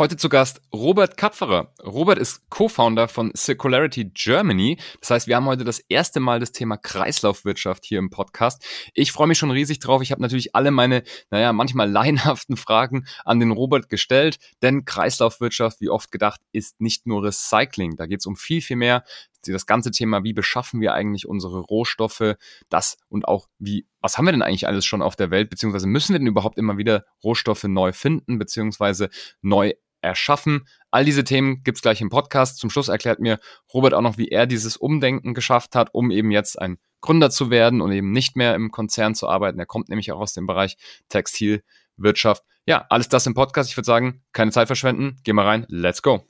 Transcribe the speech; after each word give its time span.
Heute 0.00 0.16
zu 0.16 0.30
Gast 0.30 0.62
Robert 0.72 1.18
Kapferer. 1.18 1.74
Robert 1.84 2.18
ist 2.18 2.48
Co-Founder 2.48 3.06
von 3.06 3.32
Circularity 3.36 4.06
Germany. 4.14 4.78
Das 5.00 5.10
heißt, 5.10 5.26
wir 5.26 5.36
haben 5.36 5.44
heute 5.44 5.62
das 5.62 5.78
erste 5.78 6.20
Mal 6.20 6.40
das 6.40 6.52
Thema 6.52 6.78
Kreislaufwirtschaft 6.78 7.84
hier 7.84 7.98
im 7.98 8.08
Podcast. 8.08 8.64
Ich 8.94 9.12
freue 9.12 9.26
mich 9.26 9.36
schon 9.36 9.50
riesig 9.50 9.78
drauf. 9.78 10.00
Ich 10.00 10.10
habe 10.10 10.22
natürlich 10.22 10.56
alle 10.56 10.70
meine, 10.70 11.02
naja, 11.28 11.52
manchmal 11.52 11.90
laienhaften 11.90 12.56
Fragen 12.56 13.04
an 13.26 13.40
den 13.40 13.50
Robert 13.50 13.90
gestellt, 13.90 14.38
denn 14.62 14.86
Kreislaufwirtschaft, 14.86 15.82
wie 15.82 15.90
oft 15.90 16.10
gedacht, 16.10 16.40
ist 16.50 16.80
nicht 16.80 17.06
nur 17.06 17.22
Recycling. 17.22 17.96
Da 17.96 18.06
geht 18.06 18.20
es 18.20 18.26
um 18.26 18.36
viel, 18.36 18.62
viel 18.62 18.76
mehr 18.76 19.04
das 19.46 19.66
ganze 19.66 19.90
Thema, 19.90 20.24
wie 20.24 20.32
beschaffen 20.32 20.80
wir 20.80 20.94
eigentlich 20.94 21.26
unsere 21.26 21.60
Rohstoffe, 21.60 22.36
das 22.68 22.96
und 23.08 23.26
auch 23.26 23.48
wie, 23.58 23.86
was 24.00 24.18
haben 24.18 24.26
wir 24.26 24.32
denn 24.32 24.42
eigentlich 24.42 24.66
alles 24.66 24.84
schon 24.84 25.02
auf 25.02 25.16
der 25.16 25.30
Welt, 25.30 25.50
beziehungsweise 25.50 25.86
müssen 25.86 26.12
wir 26.12 26.18
denn 26.18 26.28
überhaupt 26.28 26.58
immer 26.58 26.78
wieder 26.78 27.04
Rohstoffe 27.24 27.64
neu 27.64 27.92
finden, 27.92 28.38
beziehungsweise 28.38 29.08
neu 29.40 29.72
erschaffen. 30.02 30.66
All 30.90 31.04
diese 31.04 31.24
Themen 31.24 31.62
gibt's 31.62 31.82
gleich 31.82 32.00
im 32.00 32.10
Podcast. 32.10 32.58
Zum 32.58 32.70
Schluss 32.70 32.88
erklärt 32.88 33.20
mir 33.20 33.38
Robert 33.72 33.94
auch 33.94 34.00
noch, 34.00 34.18
wie 34.18 34.28
er 34.28 34.46
dieses 34.46 34.76
Umdenken 34.76 35.34
geschafft 35.34 35.74
hat, 35.74 35.90
um 35.92 36.10
eben 36.10 36.30
jetzt 36.30 36.60
ein 36.60 36.78
Gründer 37.00 37.30
zu 37.30 37.50
werden 37.50 37.80
und 37.80 37.92
eben 37.92 38.12
nicht 38.12 38.36
mehr 38.36 38.54
im 38.54 38.70
Konzern 38.70 39.14
zu 39.14 39.28
arbeiten. 39.28 39.58
Er 39.58 39.66
kommt 39.66 39.88
nämlich 39.88 40.12
auch 40.12 40.20
aus 40.20 40.34
dem 40.34 40.46
Bereich 40.46 40.76
Textilwirtschaft. 41.08 42.42
Ja, 42.66 42.86
alles 42.88 43.08
das 43.08 43.26
im 43.26 43.34
Podcast. 43.34 43.70
Ich 43.70 43.76
würde 43.76 43.86
sagen, 43.86 44.22
keine 44.32 44.50
Zeit 44.50 44.66
verschwenden. 44.66 45.16
Geh 45.24 45.32
mal 45.32 45.46
rein. 45.46 45.66
Let's 45.68 46.02
go. 46.02 46.24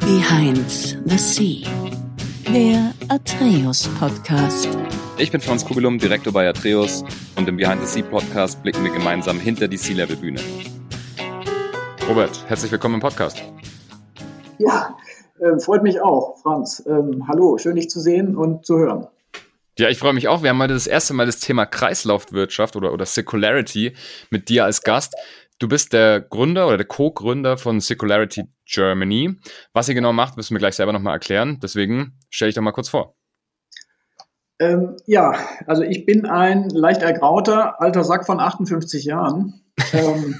Behind 0.00 0.70
the 1.04 1.18
Sea. 1.18 1.68
Der 2.48 2.92
Atreus 3.08 3.88
Podcast. 3.98 4.68
Ich 5.16 5.30
bin 5.30 5.40
Franz 5.40 5.64
Kugelum, 5.64 5.98
Direktor 5.98 6.32
bei 6.32 6.48
Atreus 6.48 7.04
und 7.36 7.48
im 7.48 7.56
Behind 7.56 7.80
the 7.80 7.86
Sea 7.86 8.02
Podcast 8.02 8.62
blicken 8.62 8.84
wir 8.84 8.92
gemeinsam 8.92 9.40
hinter 9.40 9.68
die 9.68 9.78
Sea-Level 9.78 10.16
Bühne. 10.16 10.40
Robert, 12.08 12.44
herzlich 12.48 12.72
willkommen 12.72 12.94
im 12.94 13.00
Podcast. 13.00 13.42
Ja, 14.58 14.96
äh, 15.40 15.58
freut 15.60 15.84
mich 15.84 16.00
auch, 16.00 16.36
Franz. 16.42 16.82
Ähm, 16.86 17.26
hallo, 17.28 17.58
schön 17.58 17.76
dich 17.76 17.88
zu 17.88 18.00
sehen 18.00 18.36
und 18.36 18.66
zu 18.66 18.76
hören. 18.76 19.06
Ja, 19.78 19.88
ich 19.88 19.98
freue 19.98 20.12
mich 20.12 20.26
auch. 20.26 20.42
Wir 20.42 20.50
haben 20.50 20.60
heute 20.60 20.74
das 20.74 20.88
erste 20.88 21.14
Mal 21.14 21.26
das 21.26 21.38
Thema 21.38 21.64
Kreislaufwirtschaft 21.64 22.74
oder, 22.76 22.92
oder 22.92 23.06
Circularity 23.06 23.94
mit 24.30 24.48
dir 24.48 24.64
als 24.64 24.82
Gast. 24.82 25.14
Du 25.60 25.68
bist 25.68 25.92
der 25.92 26.20
Gründer 26.20 26.66
oder 26.66 26.76
der 26.76 26.86
Co-Gründer 26.86 27.56
von 27.56 27.80
Circularity 27.80 28.44
Germany. 28.66 29.36
Was 29.72 29.88
ihr 29.88 29.94
genau 29.94 30.12
macht, 30.12 30.36
wirst 30.36 30.50
du 30.50 30.54
mir 30.54 30.60
gleich 30.60 30.74
selber 30.74 30.92
nochmal 30.92 31.14
erklären. 31.14 31.60
Deswegen 31.62 32.18
stell 32.30 32.48
dich 32.48 32.56
doch 32.56 32.62
mal 32.62 32.72
kurz 32.72 32.88
vor. 32.88 33.14
Ähm, 34.58 34.96
ja, 35.06 35.34
also 35.66 35.82
ich 35.82 36.04
bin 36.04 36.26
ein 36.26 36.68
leicht 36.68 37.02
ergrauter 37.02 37.80
alter 37.80 38.04
Sack 38.04 38.26
von 38.26 38.40
58 38.40 39.04
Jahren 39.04 39.61
ähm, 39.92 40.38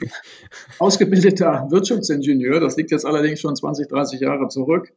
ausgebildeter 0.78 1.66
Wirtschaftsingenieur. 1.70 2.60
Das 2.60 2.76
liegt 2.76 2.90
jetzt 2.90 3.06
allerdings 3.06 3.40
schon 3.40 3.56
20, 3.56 3.88
30 3.88 4.20
Jahre 4.20 4.48
zurück. 4.48 4.92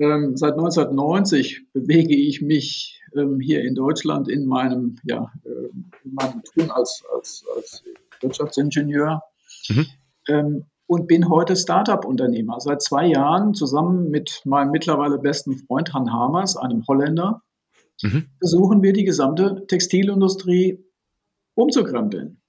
Ähm, 0.00 0.36
seit 0.36 0.52
1990 0.52 1.72
bewege 1.72 2.14
ich 2.14 2.40
mich 2.40 3.00
ähm, 3.16 3.40
hier 3.40 3.62
in 3.62 3.74
Deutschland 3.74 4.28
in 4.28 4.46
meinem, 4.46 4.96
ja, 5.02 5.32
äh, 5.44 5.68
in 6.04 6.14
meinem 6.14 6.42
Tun 6.44 6.70
als, 6.70 7.02
als, 7.14 7.44
als 7.56 7.82
Wirtschaftsingenieur 8.20 9.22
mhm. 9.68 9.86
ähm, 10.28 10.64
und 10.86 11.08
bin 11.08 11.28
heute 11.28 11.56
Startup-Unternehmer. 11.56 12.60
Seit 12.60 12.80
zwei 12.80 13.06
Jahren 13.06 13.54
zusammen 13.54 14.10
mit 14.10 14.42
meinem 14.44 14.70
mittlerweile 14.70 15.18
besten 15.18 15.58
Freund 15.58 15.92
Han 15.92 16.12
Hamers, 16.12 16.56
einem 16.56 16.86
Holländer, 16.86 17.42
mhm. 18.02 18.26
versuchen 18.38 18.82
wir 18.82 18.92
die 18.92 19.04
gesamte 19.04 19.66
Textilindustrie 19.66 20.84
umzukrempeln. 21.54 22.40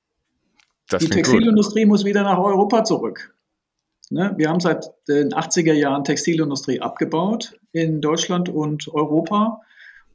Das 0.90 1.04
die 1.04 1.10
Textilindustrie 1.10 1.84
gut. 1.84 1.90
muss 1.90 2.06
wieder 2.06 2.24
nach 2.24 2.40
Europa 2.40 2.84
zurück. 2.84 3.36
Ne? 4.10 4.34
Wir 4.38 4.50
haben 4.50 4.60
seit 4.60 4.92
den 5.08 5.34
80er 5.34 5.74
Jahren 5.74 6.04
Textilindustrie 6.04 6.82
abgebaut 6.82 7.60
in 7.72 8.02
Deutschland 8.02 8.50
und 8.50 8.88
Europa. 8.88 9.62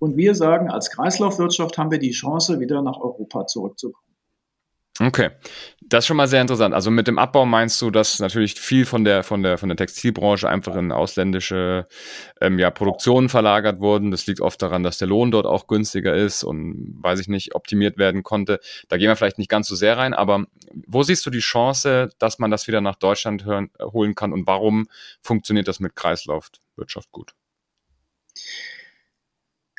Und 0.00 0.16
wir 0.16 0.34
sagen, 0.34 0.70
als 0.70 0.90
Kreislaufwirtschaft 0.90 1.78
haben 1.78 1.90
wir 1.90 1.98
die 1.98 2.10
Chance, 2.10 2.58
wieder 2.60 2.82
nach 2.82 2.98
Europa 2.98 3.46
zurückzukommen. 3.46 4.13
Okay, 5.00 5.30
das 5.82 6.04
ist 6.04 6.06
schon 6.06 6.16
mal 6.16 6.28
sehr 6.28 6.40
interessant. 6.40 6.72
Also 6.72 6.92
mit 6.92 7.08
dem 7.08 7.18
Abbau 7.18 7.44
meinst 7.46 7.82
du, 7.82 7.90
dass 7.90 8.20
natürlich 8.20 8.54
viel 8.54 8.86
von 8.86 9.04
der 9.04 9.24
von 9.24 9.42
der 9.42 9.58
von 9.58 9.68
der 9.68 9.76
Textilbranche 9.76 10.48
einfach 10.48 10.76
in 10.76 10.92
ausländische 10.92 11.88
ähm, 12.40 12.60
ja, 12.60 12.70
Produktionen 12.70 13.28
verlagert 13.28 13.80
wurden. 13.80 14.12
Das 14.12 14.26
liegt 14.28 14.40
oft 14.40 14.62
daran, 14.62 14.84
dass 14.84 14.98
der 14.98 15.08
Lohn 15.08 15.32
dort 15.32 15.46
auch 15.46 15.66
günstiger 15.66 16.14
ist 16.14 16.44
und 16.44 16.96
weiß 17.02 17.18
ich 17.18 17.26
nicht 17.26 17.56
optimiert 17.56 17.98
werden 17.98 18.22
konnte. 18.22 18.60
Da 18.88 18.96
gehen 18.96 19.08
wir 19.08 19.16
vielleicht 19.16 19.38
nicht 19.38 19.50
ganz 19.50 19.66
so 19.66 19.74
sehr 19.74 19.98
rein, 19.98 20.14
aber 20.14 20.44
wo 20.86 21.02
siehst 21.02 21.26
du 21.26 21.30
die 21.30 21.40
Chance, 21.40 22.10
dass 22.20 22.38
man 22.38 22.52
das 22.52 22.68
wieder 22.68 22.80
nach 22.80 22.96
Deutschland 22.96 23.44
hören, 23.44 23.70
holen 23.80 24.14
kann 24.14 24.32
und 24.32 24.46
warum 24.46 24.86
funktioniert 25.22 25.66
das 25.66 25.80
mit 25.80 25.96
Kreislaufwirtschaft 25.96 27.10
gut? 27.10 27.34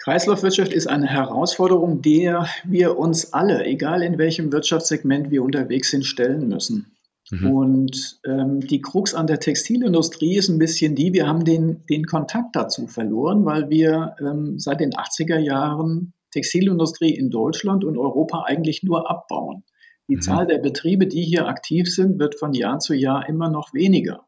Kreislaufwirtschaft 0.06 0.72
ist 0.72 0.86
eine 0.86 1.08
Herausforderung, 1.08 2.04
der 2.04 2.48
wir 2.64 2.96
uns 2.96 3.34
alle, 3.34 3.66
egal 3.66 4.04
in 4.04 4.20
welchem 4.20 4.52
Wirtschaftssegment 4.52 5.32
wir 5.32 5.42
unterwegs 5.42 5.90
sind, 5.90 6.06
stellen 6.06 6.48
müssen. 6.48 6.96
Mhm. 7.32 7.52
Und 7.52 8.20
ähm, 8.24 8.60
die 8.60 8.82
Krux 8.82 9.16
an 9.16 9.26
der 9.26 9.40
Textilindustrie 9.40 10.38
ist 10.38 10.48
ein 10.50 10.60
bisschen 10.60 10.94
die, 10.94 11.12
wir 11.14 11.26
haben 11.28 11.44
den, 11.44 11.84
den 11.90 12.06
Kontakt 12.06 12.56
dazu 12.56 12.86
verloren, 12.86 13.46
weil 13.46 13.72
wir 13.72 14.16
ähm, 14.20 14.60
seit 14.60 14.80
den 14.80 14.92
80er 14.92 15.40
Jahren 15.40 16.14
Textilindustrie 16.30 17.16
in 17.16 17.32
Deutschland 17.32 17.84
und 17.84 17.98
Europa 17.98 18.44
eigentlich 18.46 18.84
nur 18.84 19.10
abbauen. 19.10 19.64
Die 20.08 20.18
mhm. 20.18 20.22
Zahl 20.22 20.46
der 20.46 20.60
Betriebe, 20.60 21.08
die 21.08 21.24
hier 21.24 21.48
aktiv 21.48 21.92
sind, 21.92 22.20
wird 22.20 22.36
von 22.38 22.54
Jahr 22.54 22.78
zu 22.78 22.94
Jahr 22.94 23.28
immer 23.28 23.50
noch 23.50 23.74
weniger. 23.74 24.24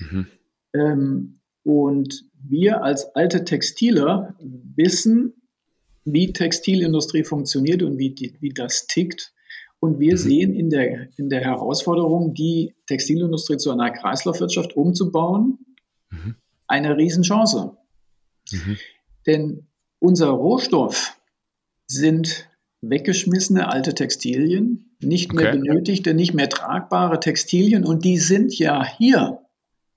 Mhm. 0.00 0.26
Ähm, 0.74 1.38
und 1.62 2.24
wir 2.48 2.82
als 2.82 3.14
alte 3.14 3.44
Textiler 3.44 4.34
wissen, 4.40 5.34
wie 6.04 6.32
Textilindustrie 6.32 7.24
funktioniert 7.24 7.82
und 7.82 7.98
wie, 7.98 8.10
die, 8.10 8.36
wie 8.40 8.50
das 8.50 8.86
tickt. 8.86 9.32
Und 9.80 9.98
wir 9.98 10.12
mhm. 10.12 10.18
sehen 10.18 10.54
in 10.54 10.70
der, 10.70 11.08
in 11.16 11.28
der 11.28 11.40
Herausforderung, 11.40 12.32
die 12.34 12.74
Textilindustrie 12.86 13.56
zu 13.56 13.70
einer 13.70 13.90
Kreislaufwirtschaft 13.90 14.76
umzubauen, 14.76 15.58
mhm. 16.10 16.36
eine 16.66 16.96
Riesenchance. 16.96 17.76
Mhm. 18.52 18.76
Denn 19.26 19.66
unser 19.98 20.28
Rohstoff 20.28 21.18
sind 21.86 22.48
weggeschmissene 22.80 23.68
alte 23.68 23.94
Textilien, 23.94 24.96
nicht 25.00 25.32
mehr 25.32 25.48
okay. 25.48 25.58
benötigte, 25.58 26.14
nicht 26.14 26.34
mehr 26.34 26.48
tragbare 26.48 27.20
Textilien 27.20 27.84
und 27.84 28.04
die 28.04 28.18
sind 28.18 28.56
ja 28.58 28.84
hier. 28.84 29.40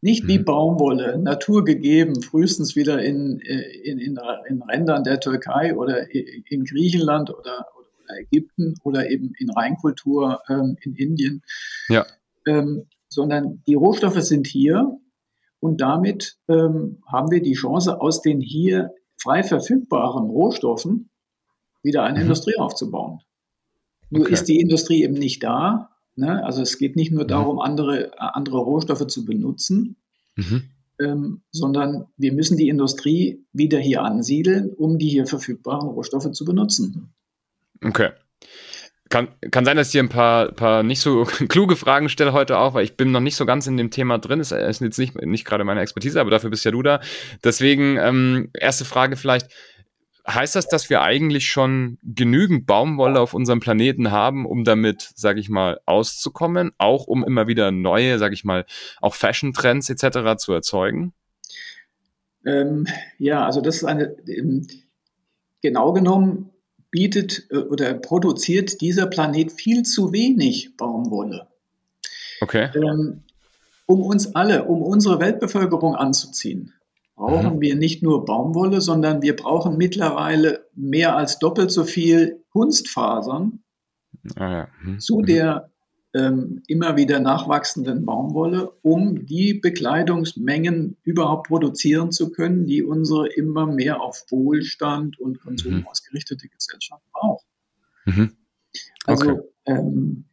Nicht 0.01 0.27
wie 0.27 0.39
mhm. 0.39 0.45
Baumwolle, 0.45 1.17
naturgegeben, 1.19 2.21
frühestens 2.21 2.75
wieder 2.75 3.01
in, 3.03 3.39
in, 3.39 3.99
in, 3.99 4.19
in 4.47 4.61
Rändern 4.61 5.03
der 5.03 5.19
Türkei 5.19 5.75
oder 5.75 6.09
in 6.13 6.63
Griechenland 6.63 7.29
oder, 7.29 7.65
oder 7.77 8.19
Ägypten 8.19 8.75
oder 8.83 9.09
eben 9.09 9.33
in 9.37 9.49
Reinkultur 9.49 10.41
ähm, 10.49 10.77
in 10.81 10.95
Indien. 10.95 11.41
Ja. 11.89 12.05
Ähm, 12.47 12.87
sondern 13.09 13.63
die 13.67 13.73
Rohstoffe 13.73 14.21
sind 14.21 14.47
hier 14.47 14.97
und 15.59 15.81
damit 15.81 16.37
ähm, 16.47 17.01
haben 17.11 17.31
wir 17.31 17.41
die 17.41 17.53
Chance, 17.53 17.99
aus 17.99 18.21
den 18.21 18.39
hier 18.39 18.91
frei 19.21 19.43
verfügbaren 19.43 20.29
Rohstoffen 20.29 21.09
wieder 21.83 22.03
eine 22.03 22.19
mhm. 22.19 22.23
Industrie 22.23 22.57
aufzubauen. 22.57 23.19
Nur 24.09 24.23
okay. 24.23 24.33
ist 24.33 24.45
die 24.45 24.59
Industrie 24.59 25.03
eben 25.03 25.13
nicht 25.13 25.43
da, 25.43 25.89
Ne? 26.19 26.43
Also 26.43 26.61
es 26.61 26.77
geht 26.77 26.95
nicht 26.95 27.11
nur 27.11 27.23
mhm. 27.23 27.29
darum, 27.29 27.59
andere, 27.59 28.11
andere 28.19 28.57
Rohstoffe 28.57 29.07
zu 29.07 29.25
benutzen, 29.25 29.95
mhm. 30.35 30.63
ähm, 30.99 31.41
sondern 31.51 32.07
wir 32.17 32.33
müssen 32.33 32.57
die 32.57 32.67
Industrie 32.67 33.45
wieder 33.53 33.79
hier 33.79 34.03
ansiedeln, 34.03 34.69
um 34.69 34.99
die 34.99 35.09
hier 35.09 35.25
verfügbaren 35.25 35.87
Rohstoffe 35.87 36.31
zu 36.31 36.43
benutzen. 36.43 37.13
Okay. 37.83 38.09
Kann, 39.07 39.29
kann 39.49 39.65
sein, 39.65 39.77
dass 39.77 39.87
ich 39.87 39.93
dir 39.93 40.03
ein 40.03 40.09
paar, 40.09 40.51
paar 40.51 40.83
nicht 40.83 40.99
so 40.99 41.23
kluge 41.47 41.77
Fragen 41.77 42.09
stelle 42.09 42.33
heute 42.33 42.57
auch, 42.57 42.73
weil 42.73 42.83
ich 42.83 42.97
bin 42.97 43.11
noch 43.11 43.21
nicht 43.21 43.37
so 43.37 43.45
ganz 43.45 43.65
in 43.65 43.77
dem 43.77 43.89
Thema 43.89 44.19
drin. 44.19 44.41
Es 44.41 44.51
ist 44.51 44.81
jetzt 44.81 44.99
nicht, 44.99 45.15
nicht 45.21 45.45
gerade 45.45 45.63
meine 45.63 45.79
Expertise, 45.79 46.19
aber 46.19 46.31
dafür 46.31 46.49
bist 46.49 46.65
ja 46.65 46.71
du 46.71 46.83
da. 46.83 46.99
Deswegen, 47.43 47.97
ähm, 47.97 48.49
erste 48.53 48.83
Frage 48.83 49.15
vielleicht, 49.15 49.49
heißt 50.33 50.55
das, 50.55 50.67
dass 50.67 50.89
wir 50.89 51.01
eigentlich 51.01 51.49
schon 51.49 51.97
genügend 52.03 52.65
Baumwolle 52.65 53.19
auf 53.19 53.33
unserem 53.33 53.59
Planeten 53.59 54.11
haben, 54.11 54.45
um 54.45 54.63
damit, 54.63 55.11
sage 55.15 55.39
ich 55.39 55.49
mal, 55.49 55.79
auszukommen, 55.85 56.71
auch 56.77 57.07
um 57.07 57.23
immer 57.23 57.47
wieder 57.47 57.71
neue, 57.71 58.19
sage 58.19 58.33
ich 58.33 58.43
mal, 58.43 58.65
auch 59.01 59.15
Fashion-Trends 59.15 59.89
etc. 59.89 60.37
zu 60.37 60.53
erzeugen? 60.53 61.13
Ähm, 62.45 62.87
ja, 63.17 63.45
also 63.45 63.61
das 63.61 63.77
ist 63.77 63.83
eine, 63.83 64.15
ähm, 64.27 64.67
genau 65.61 65.93
genommen 65.93 66.51
bietet 66.91 67.47
äh, 67.51 67.57
oder 67.57 67.93
produziert 67.93 68.81
dieser 68.81 69.07
Planet 69.07 69.51
viel 69.51 69.83
zu 69.83 70.11
wenig 70.11 70.77
Baumwolle. 70.77 71.47
Okay. 72.41 72.69
Ähm, 72.75 73.23
um 73.85 74.01
uns 74.01 74.35
alle, 74.35 74.65
um 74.65 74.81
unsere 74.81 75.19
Weltbevölkerung 75.19 75.95
anzuziehen 75.95 76.73
brauchen 77.19 77.57
mhm. 77.57 77.61
wir 77.61 77.75
nicht 77.75 78.01
nur 78.01 78.23
Baumwolle, 78.23 78.79
sondern 78.79 79.21
wir 79.21 79.35
brauchen 79.35 79.75
mittlerweile 79.75 80.65
mehr 80.73 81.17
als 81.17 81.37
doppelt 81.37 81.69
so 81.69 81.83
viel 81.83 82.45
Kunstfasern 82.51 83.59
ah, 84.37 84.51
ja. 84.51 84.67
mhm. 84.81 84.99
zu, 84.99 85.17
mhm. 85.17 85.25
der, 85.25 85.69
ähm, 86.13 86.63
immer 86.67 86.95
wieder 86.95 87.19
nachwachsenden 87.19 88.05
Baumwolle, 88.05 88.71
um 88.83 89.25
die 89.25 89.53
Bekleidungsmengen 89.53 90.95
überhaupt 91.03 91.47
produzieren 91.47 92.13
zu 92.13 92.31
können, 92.31 92.65
die 92.65 92.83
unsere 92.83 93.27
immer 93.27 93.67
mehr 93.67 94.01
auf 94.01 94.25
Wohlstand 94.29 95.19
und 95.19 95.41
Konsum 95.41 95.79
mhm. 95.79 95.87
ausgerichtete 95.87 96.47
Gesellschaft 96.47 97.03
braucht. 97.11 97.45
Mhm. 98.05 98.31
Also, 99.05 99.29
okay. 99.29 99.41
Also 99.65 99.81
ähm, 99.81 100.25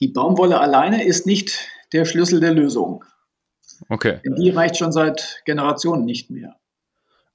die 0.00 0.08
Baumwolle 0.08 0.58
alleine 0.58 1.04
ist 1.04 1.24
nicht 1.24 1.68
der 1.92 2.04
Schlüssel 2.04 2.40
der 2.40 2.52
Lösung. 2.52 3.04
Okay. 3.88 4.18
Denn 4.24 4.36
die 4.36 4.50
reicht 4.50 4.76
schon 4.76 4.92
seit 4.92 5.42
Generationen 5.44 6.04
nicht 6.04 6.30
mehr. 6.30 6.56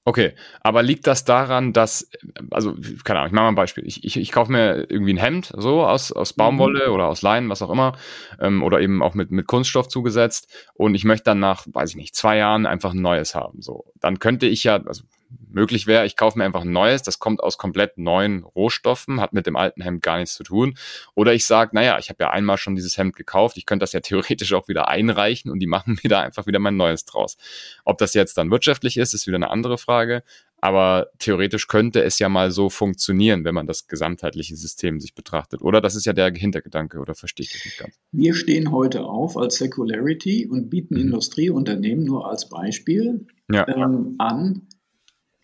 Okay, 0.08 0.34
aber 0.60 0.84
liegt 0.84 1.08
das 1.08 1.24
daran, 1.24 1.72
dass, 1.72 2.08
also, 2.52 2.76
keine 3.02 3.18
Ahnung, 3.18 3.26
ich 3.26 3.32
mache 3.32 3.42
mal 3.42 3.48
ein 3.48 3.54
Beispiel. 3.56 3.84
Ich, 3.84 4.04
ich, 4.04 4.16
ich 4.16 4.30
kaufe 4.30 4.52
mir 4.52 4.86
irgendwie 4.88 5.12
ein 5.12 5.18
Hemd, 5.18 5.52
so 5.56 5.84
aus, 5.84 6.12
aus 6.12 6.32
Baumwolle 6.32 6.86
mhm. 6.86 6.94
oder 6.94 7.08
aus 7.08 7.22
Leinen, 7.22 7.50
was 7.50 7.60
auch 7.60 7.70
immer, 7.70 7.96
ähm, 8.38 8.62
oder 8.62 8.80
eben 8.80 9.02
auch 9.02 9.14
mit, 9.14 9.32
mit 9.32 9.48
Kunststoff 9.48 9.88
zugesetzt 9.88 10.48
und 10.74 10.94
ich 10.94 11.04
möchte 11.04 11.24
dann 11.24 11.40
nach, 11.40 11.66
weiß 11.66 11.90
ich 11.90 11.96
nicht, 11.96 12.14
zwei 12.14 12.36
Jahren 12.36 12.66
einfach 12.66 12.92
ein 12.92 13.02
neues 13.02 13.34
haben. 13.34 13.62
So, 13.62 13.86
dann 13.98 14.20
könnte 14.20 14.46
ich 14.46 14.62
ja, 14.62 14.76
also 14.76 15.02
möglich 15.48 15.86
wäre, 15.86 16.06
ich 16.06 16.16
kaufe 16.16 16.38
mir 16.38 16.44
einfach 16.44 16.62
ein 16.62 16.72
neues, 16.72 17.02
das 17.02 17.18
kommt 17.18 17.42
aus 17.42 17.58
komplett 17.58 17.98
neuen 17.98 18.44
Rohstoffen, 18.44 19.20
hat 19.20 19.32
mit 19.32 19.46
dem 19.46 19.56
alten 19.56 19.82
Hemd 19.82 20.02
gar 20.02 20.18
nichts 20.18 20.34
zu 20.34 20.44
tun. 20.44 20.76
Oder 21.14 21.34
ich 21.34 21.46
sage, 21.46 21.70
naja, 21.74 21.98
ich 21.98 22.08
habe 22.08 22.22
ja 22.24 22.30
einmal 22.30 22.58
schon 22.58 22.74
dieses 22.74 22.98
Hemd 22.98 23.16
gekauft, 23.16 23.56
ich 23.56 23.66
könnte 23.66 23.82
das 23.82 23.92
ja 23.92 24.00
theoretisch 24.02 24.52
auch 24.52 24.68
wieder 24.68 24.88
einreichen 24.88 25.50
und 25.50 25.60
die 25.60 25.66
machen 25.66 25.98
mir 26.02 26.08
da 26.08 26.20
einfach 26.20 26.46
wieder 26.46 26.58
mein 26.58 26.76
neues 26.76 27.04
draus. 27.04 27.36
Ob 27.84 27.98
das 27.98 28.14
jetzt 28.14 28.36
dann 28.38 28.50
wirtschaftlich 28.50 28.96
ist, 28.96 29.14
ist 29.14 29.26
wieder 29.26 29.36
eine 29.36 29.50
andere 29.50 29.78
Frage. 29.78 30.22
Aber 30.58 31.10
theoretisch 31.18 31.68
könnte 31.68 32.02
es 32.02 32.18
ja 32.18 32.28
mal 32.28 32.50
so 32.50 32.70
funktionieren, 32.70 33.44
wenn 33.44 33.54
man 33.54 33.66
das 33.66 33.88
gesamtheitliche 33.88 34.56
System 34.56 35.00
sich 35.00 35.14
betrachtet. 35.14 35.60
Oder 35.60 35.80
das 35.82 35.94
ist 35.94 36.06
ja 36.06 36.14
der 36.14 36.32
Hintergedanke, 36.32 36.98
oder 36.98 37.14
verstehe 37.14 37.44
ich 37.44 37.52
das 37.52 37.64
nicht 37.64 37.78
ganz? 37.78 37.94
Wir 38.10 38.34
stehen 38.34 38.72
heute 38.72 39.04
auf 39.04 39.36
als 39.36 39.56
Secularity 39.58 40.46
und 40.46 40.70
bieten 40.70 40.94
mhm. 40.94 41.02
Industrieunternehmen 41.02 42.04
nur 42.04 42.28
als 42.28 42.48
Beispiel 42.48 43.26
ja. 43.52 43.68
ähm, 43.68 44.14
an, 44.18 44.66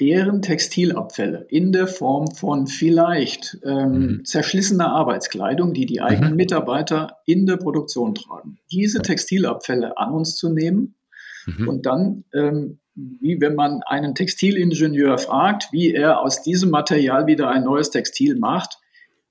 deren 0.03 0.43
Textilabfälle 0.43 1.47
in 1.49 1.71
der 1.71 1.87
Form 1.87 2.27
von 2.27 2.67
vielleicht 2.67 3.57
ähm, 3.65 3.93
mhm. 3.93 4.25
zerschlissener 4.25 4.91
Arbeitskleidung, 4.91 5.75
die 5.75 5.87
die 5.87 6.01
eigenen 6.01 6.33
mhm. 6.33 6.39
Mitarbeiter 6.39 7.19
in 7.25 7.47
der 7.47 7.57
Produktion 7.57 8.17
tragen, 8.17 8.59
diese 8.73 9.01
Textilabfälle 9.01 9.97
an 9.99 10.13
uns 10.13 10.37
zu 10.37 10.49
nehmen 10.53 10.97
mhm. 11.47 11.69
und 11.69 11.87
dann, 11.87 12.25
ähm, 12.35 12.81
wie 12.97 13.41
wenn 13.41 13.55
man 13.55 13.83
einen 13.87 14.17
Textilingenieur 14.17 15.19
fragt, 15.19 15.69
wie 15.71 15.95
er 15.95 16.21
aus 16.21 16.43
diesem 16.43 16.71
Material 16.71 17.29
wieder 17.29 17.49
ein 17.49 17.63
neues 17.63 17.91
Textil 17.91 18.37
macht, 18.37 18.79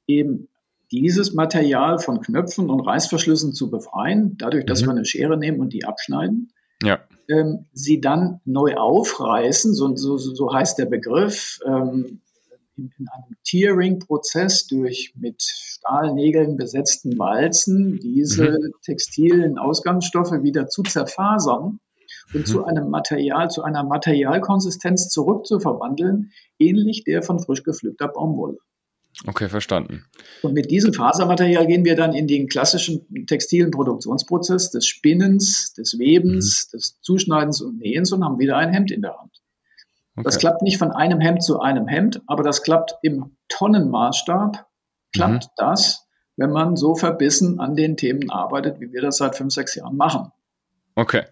eben 0.07 0.47
dieses 0.89 1.33
Material 1.33 1.99
von 1.99 2.21
Knöpfen 2.21 2.69
und 2.69 2.79
Reißverschlüssen 2.79 3.53
zu 3.53 3.69
befreien, 3.69 4.37
dadurch, 4.37 4.65
dass 4.65 4.81
mhm. 4.81 4.85
wir 4.85 4.91
eine 4.91 5.05
Schere 5.05 5.37
nehmen 5.37 5.59
und 5.59 5.73
die 5.73 5.83
abschneiden. 5.83 6.53
Ja 6.83 6.99
ähm, 7.31 7.65
sie 7.73 8.01
dann 8.01 8.41
neu 8.45 8.75
aufreißen, 8.75 9.73
so, 9.73 9.95
so, 9.95 10.17
so 10.17 10.53
heißt 10.53 10.77
der 10.77 10.85
Begriff, 10.85 11.59
ähm, 11.65 12.21
in, 12.77 12.91
in, 12.97 13.07
einem 13.09 13.35
Tearing-Prozess 13.43 14.67
durch 14.67 15.13
mit 15.15 15.41
Stahlnägeln 15.41 16.57
besetzten 16.57 17.17
Walzen 17.19 17.99
diese 17.99 18.51
mhm. 18.51 18.71
textilen 18.83 19.57
Ausgangsstoffe 19.57 20.43
wieder 20.43 20.67
zu 20.67 20.83
zerfasern 20.83 21.79
und 22.33 22.39
mhm. 22.39 22.45
zu 22.45 22.63
einem 22.63 22.89
Material, 22.89 23.49
zu 23.49 23.63
einer 23.63 23.83
Materialkonsistenz 23.83 25.09
zurückzuverwandeln, 25.09 26.31
ähnlich 26.59 27.03
der 27.03 27.23
von 27.23 27.39
frisch 27.39 27.63
gepflückter 27.63 28.07
Baumwolle. 28.07 28.57
Okay, 29.27 29.49
verstanden. 29.49 30.05
Und 30.41 30.53
mit 30.53 30.71
diesem 30.71 30.93
Fasermaterial 30.93 31.67
gehen 31.67 31.85
wir 31.85 31.95
dann 31.95 32.13
in 32.13 32.25
den 32.25 32.47
klassischen 32.47 33.05
textilen 33.27 33.69
Produktionsprozess 33.69 34.71
des 34.71 34.87
Spinnens, 34.87 35.73
des 35.73 35.99
Webens, 35.99 36.69
mhm. 36.71 36.77
des 36.77 36.99
Zuschneidens 37.01 37.61
und 37.61 37.77
Nähens 37.77 38.11
und 38.11 38.23
haben 38.23 38.39
wieder 38.39 38.57
ein 38.57 38.73
Hemd 38.73 38.91
in 38.91 39.01
der 39.01 39.17
Hand. 39.19 39.41
Okay. 40.15 40.23
Das 40.23 40.39
klappt 40.39 40.63
nicht 40.63 40.77
von 40.77 40.91
einem 40.91 41.19
Hemd 41.19 41.43
zu 41.43 41.59
einem 41.59 41.87
Hemd, 41.87 42.21
aber 42.25 42.43
das 42.43 42.63
klappt 42.63 42.95
im 43.03 43.37
Tonnenmaßstab, 43.47 44.65
klappt 45.13 45.43
mhm. 45.45 45.49
das, 45.55 46.07
wenn 46.35 46.51
man 46.51 46.75
so 46.75 46.95
verbissen 46.95 47.59
an 47.59 47.75
den 47.75 47.97
Themen 47.97 48.31
arbeitet, 48.31 48.79
wie 48.79 48.91
wir 48.91 49.01
das 49.01 49.17
seit 49.17 49.35
fünf, 49.35 49.53
sechs 49.53 49.75
Jahren 49.75 49.97
machen. 49.97 50.31
Okay. 50.95 51.23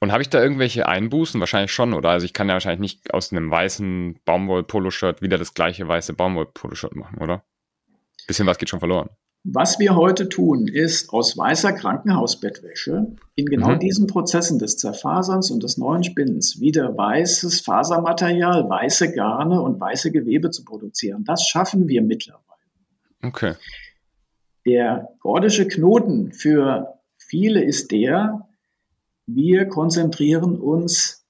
Und 0.00 0.12
habe 0.12 0.22
ich 0.22 0.28
da 0.28 0.42
irgendwelche 0.42 0.86
Einbußen? 0.86 1.40
Wahrscheinlich 1.40 1.72
schon, 1.72 1.92
oder? 1.94 2.10
Also 2.10 2.24
ich 2.24 2.32
kann 2.32 2.48
ja 2.48 2.54
wahrscheinlich 2.54 2.80
nicht 2.80 3.14
aus 3.14 3.32
einem 3.32 3.50
weißen 3.50 4.20
Baumwoll-Poloshirt 4.24 5.22
wieder 5.22 5.38
das 5.38 5.54
gleiche 5.54 5.88
weiße 5.88 6.12
Baumwoll-Poloshirt 6.14 6.94
machen, 6.94 7.18
oder? 7.18 7.42
Bisschen 8.26 8.46
was 8.46 8.58
geht 8.58 8.68
schon 8.68 8.80
verloren. 8.80 9.08
Was 9.44 9.78
wir 9.78 9.94
heute 9.96 10.28
tun, 10.28 10.66
ist 10.66 11.10
aus 11.10 11.38
weißer 11.38 11.72
Krankenhausbettwäsche 11.72 13.06
in 13.34 13.46
genau 13.46 13.70
mhm. 13.70 13.78
diesen 13.78 14.06
Prozessen 14.06 14.58
des 14.58 14.76
Zerfaserns 14.76 15.50
und 15.50 15.62
des 15.62 15.78
neuen 15.78 16.04
Spinnens 16.04 16.60
wieder 16.60 16.96
weißes 16.96 17.60
Fasermaterial, 17.60 18.68
weiße 18.68 19.14
Garne 19.14 19.62
und 19.62 19.80
weiße 19.80 20.10
Gewebe 20.10 20.50
zu 20.50 20.64
produzieren. 20.64 21.24
Das 21.24 21.46
schaffen 21.46 21.88
wir 21.88 22.02
mittlerweile. 22.02 22.42
Okay. 23.22 23.54
Der 24.66 25.08
gordische 25.20 25.66
Knoten 25.66 26.32
für 26.32 26.98
viele 27.16 27.62
ist 27.62 27.90
der, 27.90 28.47
wir 29.28 29.66
konzentrieren 29.66 30.58
uns 30.58 31.26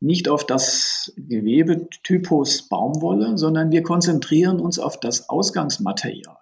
nicht 0.00 0.28
auf 0.28 0.44
das 0.44 1.12
Gewebetypus 1.16 2.68
Baumwolle, 2.68 3.38
sondern 3.38 3.70
wir 3.70 3.82
konzentrieren 3.82 4.60
uns 4.60 4.78
auf 4.78 4.98
das 5.00 5.28
Ausgangsmaterial. 5.28 6.36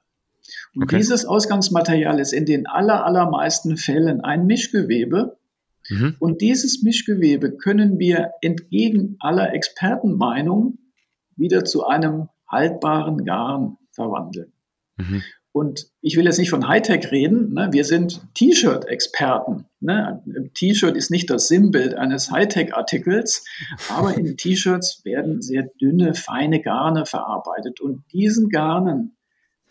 Und 0.75 0.85
okay. 0.85 0.97
dieses 0.97 1.25
Ausgangsmaterial 1.27 2.19
ist 2.19 2.33
in 2.33 2.47
den 2.47 2.67
aller, 2.67 3.05
allermeisten 3.05 3.77
Fällen 3.77 4.23
ein 4.23 4.47
Mischgewebe. 4.47 5.37
Mhm. 5.89 6.17
Und 6.19 6.41
dieses 6.41 6.83
Mischgewebe 6.83 7.53
können 7.53 7.99
wir 7.99 8.33
entgegen 8.41 9.17
aller 9.21 9.53
Expertenmeinung 9.53 10.79
wieder 11.37 11.65
zu 11.65 11.87
einem 11.87 12.29
haltbaren 12.49 13.25
Garn 13.25 13.77
verwandeln. 13.93 14.53
Mhm. 14.97 15.23
Und 15.55 15.87
ich 16.01 16.17
will 16.17 16.25
jetzt 16.25 16.41
nicht 16.41 16.51
von 16.51 16.67
Hightech 16.67 17.13
reden. 17.13 17.55
Ne? 17.55 17.69
Wir 17.71 17.85
sind 17.85 18.21
T-Shirt-Experten. 18.35 19.67
Ne? 19.79 20.21
T-Shirt 20.53 20.97
ist 20.97 21.13
nicht 21.13 21.31
das 21.31 21.47
Sinnbild 21.47 21.95
eines 21.95 22.33
Hightech-Artikels, 22.33 23.45
aber 23.89 24.17
in 24.17 24.37
T-Shirts 24.37 25.05
werden 25.05 25.43
sehr 25.43 25.71
dünne, 25.81 26.15
feine 26.15 26.61
Garne 26.61 27.07
verarbeitet. 27.07 27.81
Und 27.81 28.03
diesen 28.13 28.49
Garnen 28.49 29.17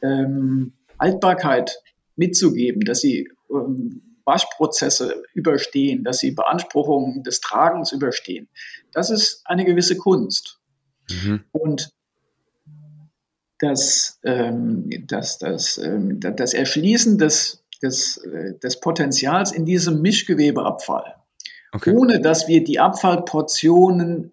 ähm, 0.01 0.71
Haltbarkeit 0.97 1.77
mitzugeben, 2.15 2.85
dass 2.85 3.01
sie 3.01 3.27
ähm, 3.51 4.19
Waschprozesse 4.24 5.21
überstehen, 5.33 6.06
dass 6.06 6.19
sie 6.19 6.31
Beanspruchungen 6.31 7.24
des 7.24 7.42
Tragens 7.42 7.92
überstehen, 7.92 8.47
das 8.94 9.09
ist 9.09 9.42
eine 9.44 9.66
gewisse 9.66 9.97
Kunst. 9.97 10.61
Mhm. 11.09 11.44
Und 11.52 11.92
das, 13.63 14.19
ähm, 14.23 14.89
das, 15.07 15.39
das, 15.39 15.77
ähm, 15.77 16.19
das 16.19 16.53
Erschließen 16.53 17.17
des, 17.17 17.63
des, 17.81 18.17
äh, 18.17 18.59
des 18.59 18.79
Potenzials 18.79 19.51
in 19.53 19.65
diesem 19.65 20.01
Mischgewebeabfall, 20.01 21.15
okay. 21.71 21.95
ohne 21.95 22.19
dass 22.19 22.47
wir 22.47 22.63
die 22.63 22.79
Abfallportionen 22.79 24.31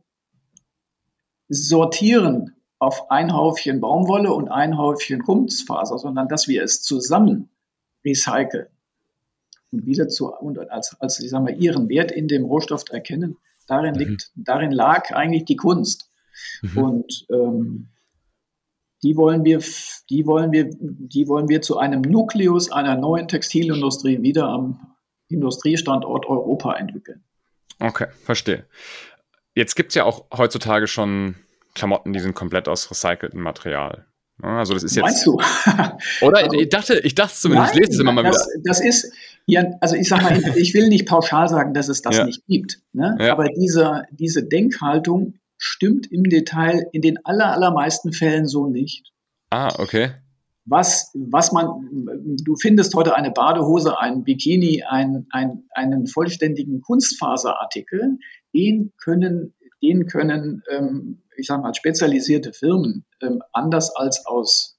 sortieren 1.49 2.57
auf 2.81 3.11
ein 3.11 3.33
Häufchen 3.33 3.81
Baumwolle 3.81 4.33
und 4.33 4.49
ein 4.49 4.77
Häufchen 4.77 5.23
Kunstfaser, 5.23 5.99
sondern 5.99 6.29
dass 6.29 6.49
wir 6.49 6.65
es 6.65 6.83
zusammen 6.83 7.51
recyceln 8.05 8.67
und 9.71 9.87
wieder 9.87 10.09
zu 10.09 10.35
und 10.35 10.59
als, 10.71 10.97
als 11.01 11.21
ich 11.21 11.31
sag 11.31 11.43
mal, 11.43 11.55
ihren 11.55 11.89
Wert 11.89 12.11
in 12.11 12.27
dem 12.27 12.45
Rohstoff 12.45 12.85
erkennen. 12.91 13.37
Darin 13.69 13.93
mhm. 13.95 13.99
liegt, 14.01 14.33
darin 14.35 14.73
lag 14.73 15.13
eigentlich 15.13 15.45
die 15.45 15.57
Kunst. 15.57 16.11
Mhm. 16.63 16.79
Und 16.79 17.27
ähm, 17.31 17.89
die 19.03 19.17
wollen 19.17 19.45
wir, 19.45 19.63
die 20.11 20.27
wollen 20.27 20.53
wir, 20.53 20.71
die 20.79 21.29
wollen 21.29 21.49
wir 21.49 21.63
zu 21.63 21.79
einem 21.79 22.03
Nukleus 22.03 22.71
einer 22.71 22.97
neuen 22.97 23.29
Textilindustrie 23.29 24.23
wieder 24.23 24.47
am 24.47 24.95
Industriestandort 25.29 26.27
Europa 26.27 26.75
entwickeln. 26.75 27.23
Okay, 27.79 28.07
verstehe. 28.25 28.67
Jetzt 29.55 29.75
gibt 29.75 29.91
es 29.91 29.95
ja 29.95 30.05
auch 30.05 30.27
heutzutage 30.37 30.87
schon 30.87 31.37
Klamotten, 31.75 32.13
die 32.13 32.21
sind 32.21 32.35
komplett 32.35 32.69
aus 32.69 32.91
recyceltem 32.91 33.41
Material. 33.41 34.07
Also 34.43 34.75
das 34.75 34.85
ist 34.85 34.97
jetzt. 34.97 35.03
Meinst 35.03 35.27
du? 35.27 35.39
Oder 36.27 36.39
also, 36.39 36.59
ich 36.59 36.69
dachte, 36.69 36.99
ich 37.01 37.15
dachte 37.15 37.35
zumindest, 37.35 37.75
Nein, 37.75 37.83
ich 37.83 37.89
lese 37.89 37.97
es 37.97 38.01
immer 38.01 38.13
mal 38.13 38.25
das, 38.25 38.49
wieder. 38.49 38.63
Das 38.65 38.81
ist, 38.81 39.13
ja, 39.47 39.65
also 39.81 39.97
ich 39.97 40.09
sage 40.09 40.25
mal, 40.25 40.57
ich 40.57 40.75
will 40.75 40.89
nicht 40.89 41.07
pauschal 41.07 41.49
sagen, 41.49 41.75
dass 41.75 41.89
es 41.89 42.03
das 42.03 42.17
ja. 42.17 42.25
nicht 42.25 42.47
gibt. 42.47 42.81
Ne? 42.93 43.17
Ja. 43.21 43.33
Aber 43.33 43.49
diese, 43.49 44.05
diese 44.11 44.43
Denkhaltung 44.43 45.35
stimmt 45.61 46.11
im 46.11 46.25
Detail 46.25 46.89
in 46.93 47.03
den 47.03 47.25
aller, 47.25 47.53
allermeisten 47.53 48.13
Fällen 48.13 48.49
so 48.49 48.67
nicht. 48.67 49.13
Ah, 49.51 49.73
okay. 49.79 50.13
Was, 50.65 51.13
was 51.15 51.53
man, 51.53 51.69
du 52.43 52.57
findest 52.57 52.95
heute 52.95 53.15
eine 53.15 53.31
Badehose, 53.31 53.99
ein 54.01 54.25
Bikini, 54.25 54.83
ein, 54.83 55.27
ein, 55.31 55.65
einen 55.75 56.07
vollständigen 56.07 56.81
Kunstfaserartikel, 56.81 58.19
den 58.55 58.93
können, 59.03 59.55
den 59.83 60.07
können, 60.07 60.63
ähm, 60.71 61.23
ich 61.37 61.47
sage 61.47 61.63
mal, 61.63 61.75
spezialisierte 61.75 62.53
Firmen 62.53 63.05
ähm, 63.21 63.43
anders 63.53 63.95
als 63.95 64.27
aus 64.27 64.79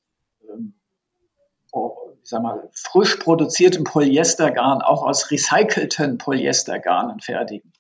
ähm, 0.50 0.74
ich 2.24 2.30
sag 2.30 2.44
mal, 2.44 2.70
frisch 2.74 3.16
produziertem 3.16 3.84
Polyestergarn 3.84 4.82
auch 4.82 5.04
aus 5.04 5.32
recycelten 5.32 6.18
Polyestergarnen 6.18 7.20
fertigen. 7.20 7.72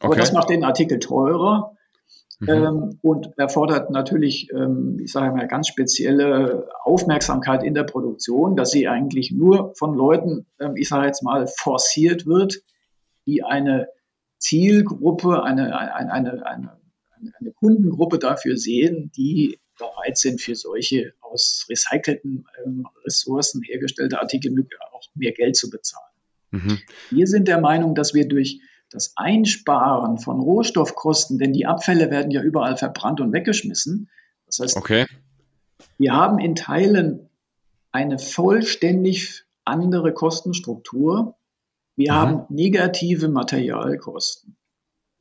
Aber 0.00 0.10
okay. 0.10 0.20
das 0.20 0.32
macht 0.32 0.50
den 0.50 0.64
Artikel 0.64 0.98
teurer. 0.98 1.76
Mhm. 2.40 2.48
Ähm, 2.48 2.98
und 3.02 3.36
erfordert 3.36 3.90
natürlich, 3.90 4.48
ähm, 4.52 4.98
ich 5.02 5.10
sage 5.10 5.34
mal, 5.34 5.48
ganz 5.48 5.68
spezielle 5.68 6.68
Aufmerksamkeit 6.84 7.64
in 7.64 7.74
der 7.74 7.82
Produktion, 7.82 8.54
dass 8.54 8.70
sie 8.70 8.86
eigentlich 8.86 9.32
nur 9.32 9.74
von 9.74 9.94
Leuten, 9.94 10.46
ähm, 10.60 10.76
ich 10.76 10.88
sage 10.88 11.06
jetzt 11.06 11.22
mal, 11.22 11.48
forciert 11.48 12.26
wird, 12.26 12.62
die 13.26 13.42
eine 13.42 13.88
Zielgruppe, 14.38 15.42
eine, 15.42 15.76
eine, 15.76 16.12
eine, 16.12 16.46
eine, 16.46 16.78
eine 17.40 17.52
Kundengruppe 17.52 18.20
dafür 18.20 18.56
sehen, 18.56 19.10
die 19.16 19.58
bereit 19.76 20.16
sind, 20.16 20.40
für 20.40 20.54
solche 20.54 21.14
aus 21.20 21.66
recycelten 21.68 22.44
ähm, 22.64 22.86
Ressourcen 23.04 23.62
hergestellte 23.62 24.20
Artikel 24.20 24.52
auch 24.92 25.02
mehr 25.14 25.32
Geld 25.32 25.56
zu 25.56 25.70
bezahlen. 25.70 26.04
Mhm. 26.50 26.78
Wir 27.10 27.26
sind 27.26 27.48
der 27.48 27.60
Meinung, 27.60 27.94
dass 27.94 28.14
wir 28.14 28.28
durch 28.28 28.60
das 28.90 29.12
Einsparen 29.16 30.18
von 30.18 30.40
Rohstoffkosten, 30.40 31.38
denn 31.38 31.52
die 31.52 31.66
Abfälle 31.66 32.10
werden 32.10 32.30
ja 32.30 32.42
überall 32.42 32.76
verbrannt 32.76 33.20
und 33.20 33.32
weggeschmissen. 33.32 34.08
Das 34.46 34.60
heißt, 34.60 34.76
okay. 34.76 35.06
wir 35.98 36.14
haben 36.14 36.38
in 36.38 36.54
Teilen 36.54 37.28
eine 37.92 38.18
vollständig 38.18 39.44
andere 39.64 40.12
Kostenstruktur. 40.12 41.36
Wir 41.96 42.12
mhm. 42.12 42.16
haben 42.16 42.42
negative 42.48 43.28
Materialkosten. 43.28 44.56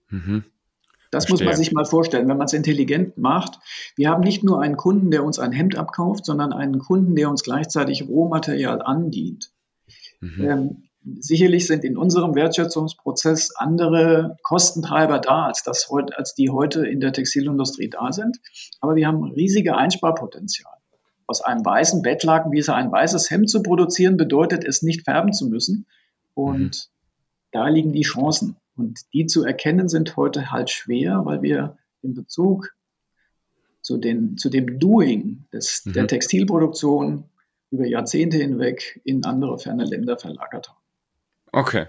Mhm. 0.09 0.45
Das 1.11 1.25
Verstehe. 1.25 1.47
muss 1.47 1.53
man 1.53 1.63
sich 1.63 1.71
mal 1.71 1.85
vorstellen, 1.85 2.27
wenn 2.27 2.37
man 2.37 2.45
es 2.45 2.53
intelligent 2.53 3.17
macht. 3.17 3.59
Wir 3.95 4.09
haben 4.09 4.23
nicht 4.23 4.43
nur 4.43 4.61
einen 4.61 4.75
Kunden, 4.75 5.09
der 5.09 5.23
uns 5.23 5.39
ein 5.39 5.51
Hemd 5.51 5.77
abkauft, 5.77 6.25
sondern 6.25 6.51
einen 6.51 6.79
Kunden, 6.79 7.15
der 7.15 7.29
uns 7.29 7.43
gleichzeitig 7.43 8.07
Rohmaterial 8.07 8.81
andient. 8.81 9.51
Mhm. 10.19 10.45
Ähm, 10.45 10.83
Sicherlich 11.19 11.67
sind 11.67 11.83
in 11.83 11.97
unserem 11.97 12.35
Wertschätzungsprozess 12.35 13.55
andere 13.55 14.37
Kostentreiber 14.43 15.19
da, 15.19 15.45
als, 15.45 15.63
das 15.63 15.89
als 16.15 16.33
die 16.33 16.49
heute 16.49 16.85
in 16.85 16.99
der 16.99 17.13
Textilindustrie 17.13 17.89
da 17.89 18.11
sind. 18.11 18.37
Aber 18.81 18.95
wir 18.95 19.07
haben 19.07 19.23
riesige 19.23 19.77
Einsparpotenzial. 19.77 20.73
Aus 21.25 21.41
einem 21.41 21.63
weißen 21.63 22.01
Bettlaken, 22.01 22.51
wie 22.51 22.59
es 22.59 22.69
ein 22.69 22.91
weißes 22.91 23.29
Hemd 23.29 23.49
zu 23.49 23.63
produzieren, 23.63 24.17
bedeutet 24.17 24.63
es 24.63 24.81
nicht 24.81 25.03
färben 25.03 25.33
zu 25.33 25.47
müssen. 25.47 25.85
Und 26.33 26.59
mhm. 26.59 26.71
da 27.51 27.67
liegen 27.67 27.93
die 27.93 28.01
Chancen. 28.01 28.57
Und 28.75 28.99
die 29.13 29.25
zu 29.25 29.43
erkennen 29.43 29.89
sind 29.89 30.17
heute 30.17 30.51
halt 30.51 30.69
schwer, 30.69 31.21
weil 31.25 31.41
wir 31.41 31.77
in 32.01 32.13
Bezug 32.13 32.73
zu, 33.81 33.97
den, 33.97 34.37
zu 34.37 34.49
dem 34.49 34.79
Doing 34.79 35.45
des, 35.53 35.85
mhm. 35.85 35.93
der 35.93 36.07
Textilproduktion 36.07 37.25
über 37.71 37.85
Jahrzehnte 37.85 38.37
hinweg 38.37 39.01
in 39.03 39.23
andere 39.25 39.57
ferne 39.57 39.85
Länder 39.85 40.17
verlagert 40.17 40.69
haben. 40.69 40.86
Okay, 41.51 41.87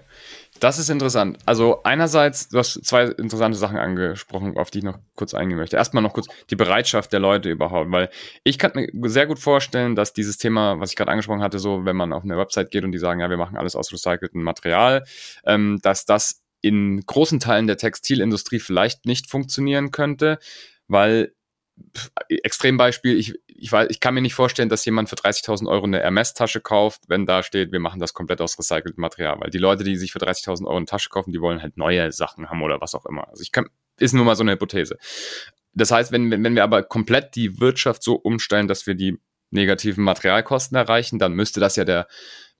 das 0.59 0.79
ist 0.79 0.89
interessant. 0.89 1.37
Also 1.45 1.83
einerseits, 1.83 2.49
du 2.49 2.57
hast 2.57 2.83
zwei 2.85 3.05
interessante 3.05 3.57
Sachen 3.57 3.77
angesprochen, 3.77 4.57
auf 4.57 4.71
die 4.71 4.79
ich 4.79 4.83
noch 4.83 4.99
kurz 5.15 5.33
eingehen 5.33 5.57
möchte. 5.57 5.77
Erstmal 5.77 6.03
noch 6.03 6.13
kurz 6.13 6.27
die 6.49 6.55
Bereitschaft 6.55 7.13
der 7.13 7.19
Leute 7.19 7.49
überhaupt, 7.49 7.91
weil 7.91 8.09
ich 8.43 8.57
kann 8.57 8.71
mir 8.73 9.09
sehr 9.09 9.27
gut 9.27 9.39
vorstellen, 9.39 9.95
dass 9.95 10.13
dieses 10.13 10.37
Thema, 10.37 10.79
was 10.79 10.91
ich 10.91 10.95
gerade 10.95 11.11
angesprochen 11.11 11.41
hatte, 11.41 11.59
so 11.59 11.85
wenn 11.85 11.95
man 11.95 12.13
auf 12.13 12.23
eine 12.23 12.37
Website 12.37 12.71
geht 12.71 12.83
und 12.83 12.91
die 12.91 12.99
sagen, 12.99 13.19
ja, 13.19 13.29
wir 13.29 13.37
machen 13.37 13.57
alles 13.57 13.75
aus 13.75 13.91
recyceltem 13.91 14.41
Material, 14.41 15.03
ähm, 15.45 15.79
dass 15.81 16.05
das 16.05 16.41
in 16.61 17.01
großen 17.05 17.39
Teilen 17.39 17.67
der 17.67 17.77
Textilindustrie 17.77 18.59
vielleicht 18.59 19.05
nicht 19.05 19.29
funktionieren 19.29 19.91
könnte, 19.91 20.39
weil 20.87 21.33
Extrembeispiel, 22.29 23.17
ich, 23.17 23.35
ich, 23.47 23.71
weiß, 23.71 23.87
ich 23.89 23.99
kann 23.99 24.13
mir 24.13 24.21
nicht 24.21 24.33
vorstellen, 24.33 24.69
dass 24.69 24.85
jemand 24.85 25.09
für 25.09 25.15
30.000 25.15 25.67
Euro 25.67 25.85
eine 25.85 25.99
Hermes-Tasche 25.99 26.61
kauft, 26.61 27.03
wenn 27.07 27.25
da 27.25 27.43
steht, 27.43 27.71
wir 27.71 27.79
machen 27.79 27.99
das 27.99 28.13
komplett 28.13 28.41
aus 28.41 28.57
recyceltem 28.57 29.01
Material. 29.01 29.37
Weil 29.39 29.49
die 29.49 29.57
Leute, 29.57 29.83
die 29.83 29.95
sich 29.95 30.11
für 30.11 30.19
30.000 30.19 30.65
Euro 30.65 30.77
eine 30.77 30.85
Tasche 30.85 31.09
kaufen, 31.09 31.31
die 31.31 31.41
wollen 31.41 31.61
halt 31.61 31.77
neue 31.77 32.11
Sachen 32.11 32.49
haben 32.49 32.61
oder 32.61 32.81
was 32.81 32.95
auch 32.95 33.05
immer. 33.05 33.27
Also 33.27 33.41
ich 33.41 33.51
kann, 33.51 33.67
ist 33.97 34.13
nur 34.13 34.25
mal 34.25 34.35
so 34.35 34.43
eine 34.43 34.53
Hypothese. 34.53 34.97
Das 35.73 35.91
heißt, 35.91 36.11
wenn, 36.11 36.31
wenn 36.31 36.55
wir 36.55 36.63
aber 36.63 36.83
komplett 36.83 37.35
die 37.35 37.59
Wirtschaft 37.59 38.03
so 38.03 38.15
umstellen, 38.15 38.67
dass 38.67 38.87
wir 38.87 38.95
die 38.95 39.19
negativen 39.51 40.03
Materialkosten 40.03 40.77
erreichen, 40.77 41.19
dann 41.19 41.33
müsste 41.33 41.59
das 41.59 41.75
ja 41.75 41.85
der 41.85 42.07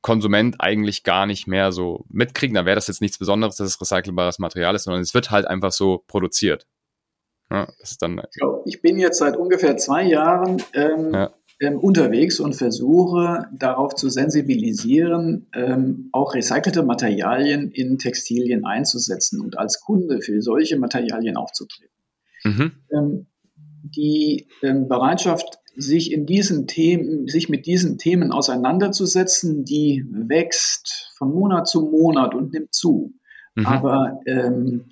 Konsument 0.01 0.55
eigentlich 0.59 1.03
gar 1.03 1.25
nicht 1.25 1.47
mehr 1.47 1.71
so 1.71 2.05
mitkriegen. 2.09 2.55
Da 2.55 2.65
wäre 2.65 2.75
das 2.75 2.87
jetzt 2.87 3.01
nichts 3.01 3.17
Besonderes, 3.17 3.57
dass 3.57 3.67
es 3.67 3.81
recycelbares 3.81 4.39
Material 4.39 4.75
ist, 4.75 4.83
sondern 4.83 5.01
es 5.01 5.13
wird 5.13 5.31
halt 5.31 5.45
einfach 5.45 5.71
so 5.71 6.03
produziert. 6.07 6.65
Ja, 7.51 7.67
ist 7.79 8.01
dann 8.01 8.21
ich 8.65 8.81
bin 8.81 8.99
jetzt 8.99 9.17
seit 9.17 9.35
ungefähr 9.35 9.75
zwei 9.77 10.03
Jahren 10.03 10.61
ähm, 10.73 11.13
ja. 11.13 11.33
ähm, 11.59 11.79
unterwegs 11.79 12.39
und 12.39 12.55
versuche 12.55 13.47
darauf 13.51 13.95
zu 13.95 14.09
sensibilisieren, 14.09 15.47
ähm, 15.53 16.09
auch 16.11 16.35
recycelte 16.35 16.83
Materialien 16.83 17.71
in 17.71 17.97
Textilien 17.97 18.65
einzusetzen 18.65 19.41
und 19.41 19.57
als 19.57 19.81
Kunde 19.81 20.21
für 20.21 20.41
solche 20.41 20.77
Materialien 20.77 21.37
aufzutreten. 21.37 21.95
Mhm. 22.43 22.71
Ähm, 22.91 23.25
die 23.83 24.47
ähm, 24.61 24.87
Bereitschaft, 24.87 25.59
sich 25.75 26.11
in 26.11 26.25
diesen 26.25 26.67
Themen, 26.67 27.27
sich 27.27 27.47
mit 27.47 27.65
diesen 27.65 27.97
Themen 27.97 28.31
auseinanderzusetzen, 28.31 29.63
die 29.63 30.05
wächst 30.09 31.13
von 31.17 31.31
Monat 31.31 31.67
zu 31.67 31.81
Monat 31.81 32.35
und 32.35 32.51
nimmt 32.51 32.73
zu. 32.73 33.13
Mhm. 33.55 33.65
Aber 33.65 34.19
ähm, 34.25 34.91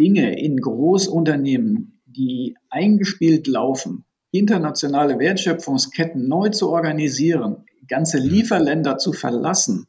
Dinge 0.00 0.40
in 0.40 0.56
Großunternehmen, 0.56 2.00
die 2.06 2.56
eingespielt 2.70 3.46
laufen, 3.46 4.06
internationale 4.32 5.18
Wertschöpfungsketten 5.18 6.26
neu 6.26 6.48
zu 6.48 6.70
organisieren, 6.70 7.66
ganze 7.86 8.18
mhm. 8.18 8.28
Lieferländer 8.28 8.96
zu 8.96 9.12
verlassen, 9.12 9.86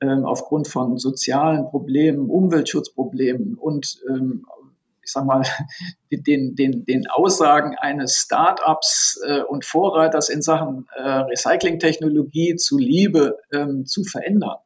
ähm, 0.00 0.24
aufgrund 0.24 0.66
von 0.66 0.98
sozialen 0.98 1.66
Problemen, 1.66 2.28
Umweltschutzproblemen 2.30 3.54
und 3.54 4.00
ähm, 4.10 4.44
ich 5.04 5.12
sag 5.12 5.24
mal, 5.24 5.42
den, 6.10 6.56
den, 6.56 6.84
den 6.84 7.06
Aussagen 7.06 7.76
eines 7.78 8.16
Start-ups 8.16 9.20
äh, 9.24 9.42
und 9.42 9.64
Vorreiters 9.64 10.30
in 10.30 10.42
Sachen 10.42 10.88
äh, 10.96 11.00
Recyclingtechnologie 11.00 12.56
zuliebe 12.56 13.38
ähm, 13.52 13.86
zu 13.86 14.02
verändern. 14.02 14.56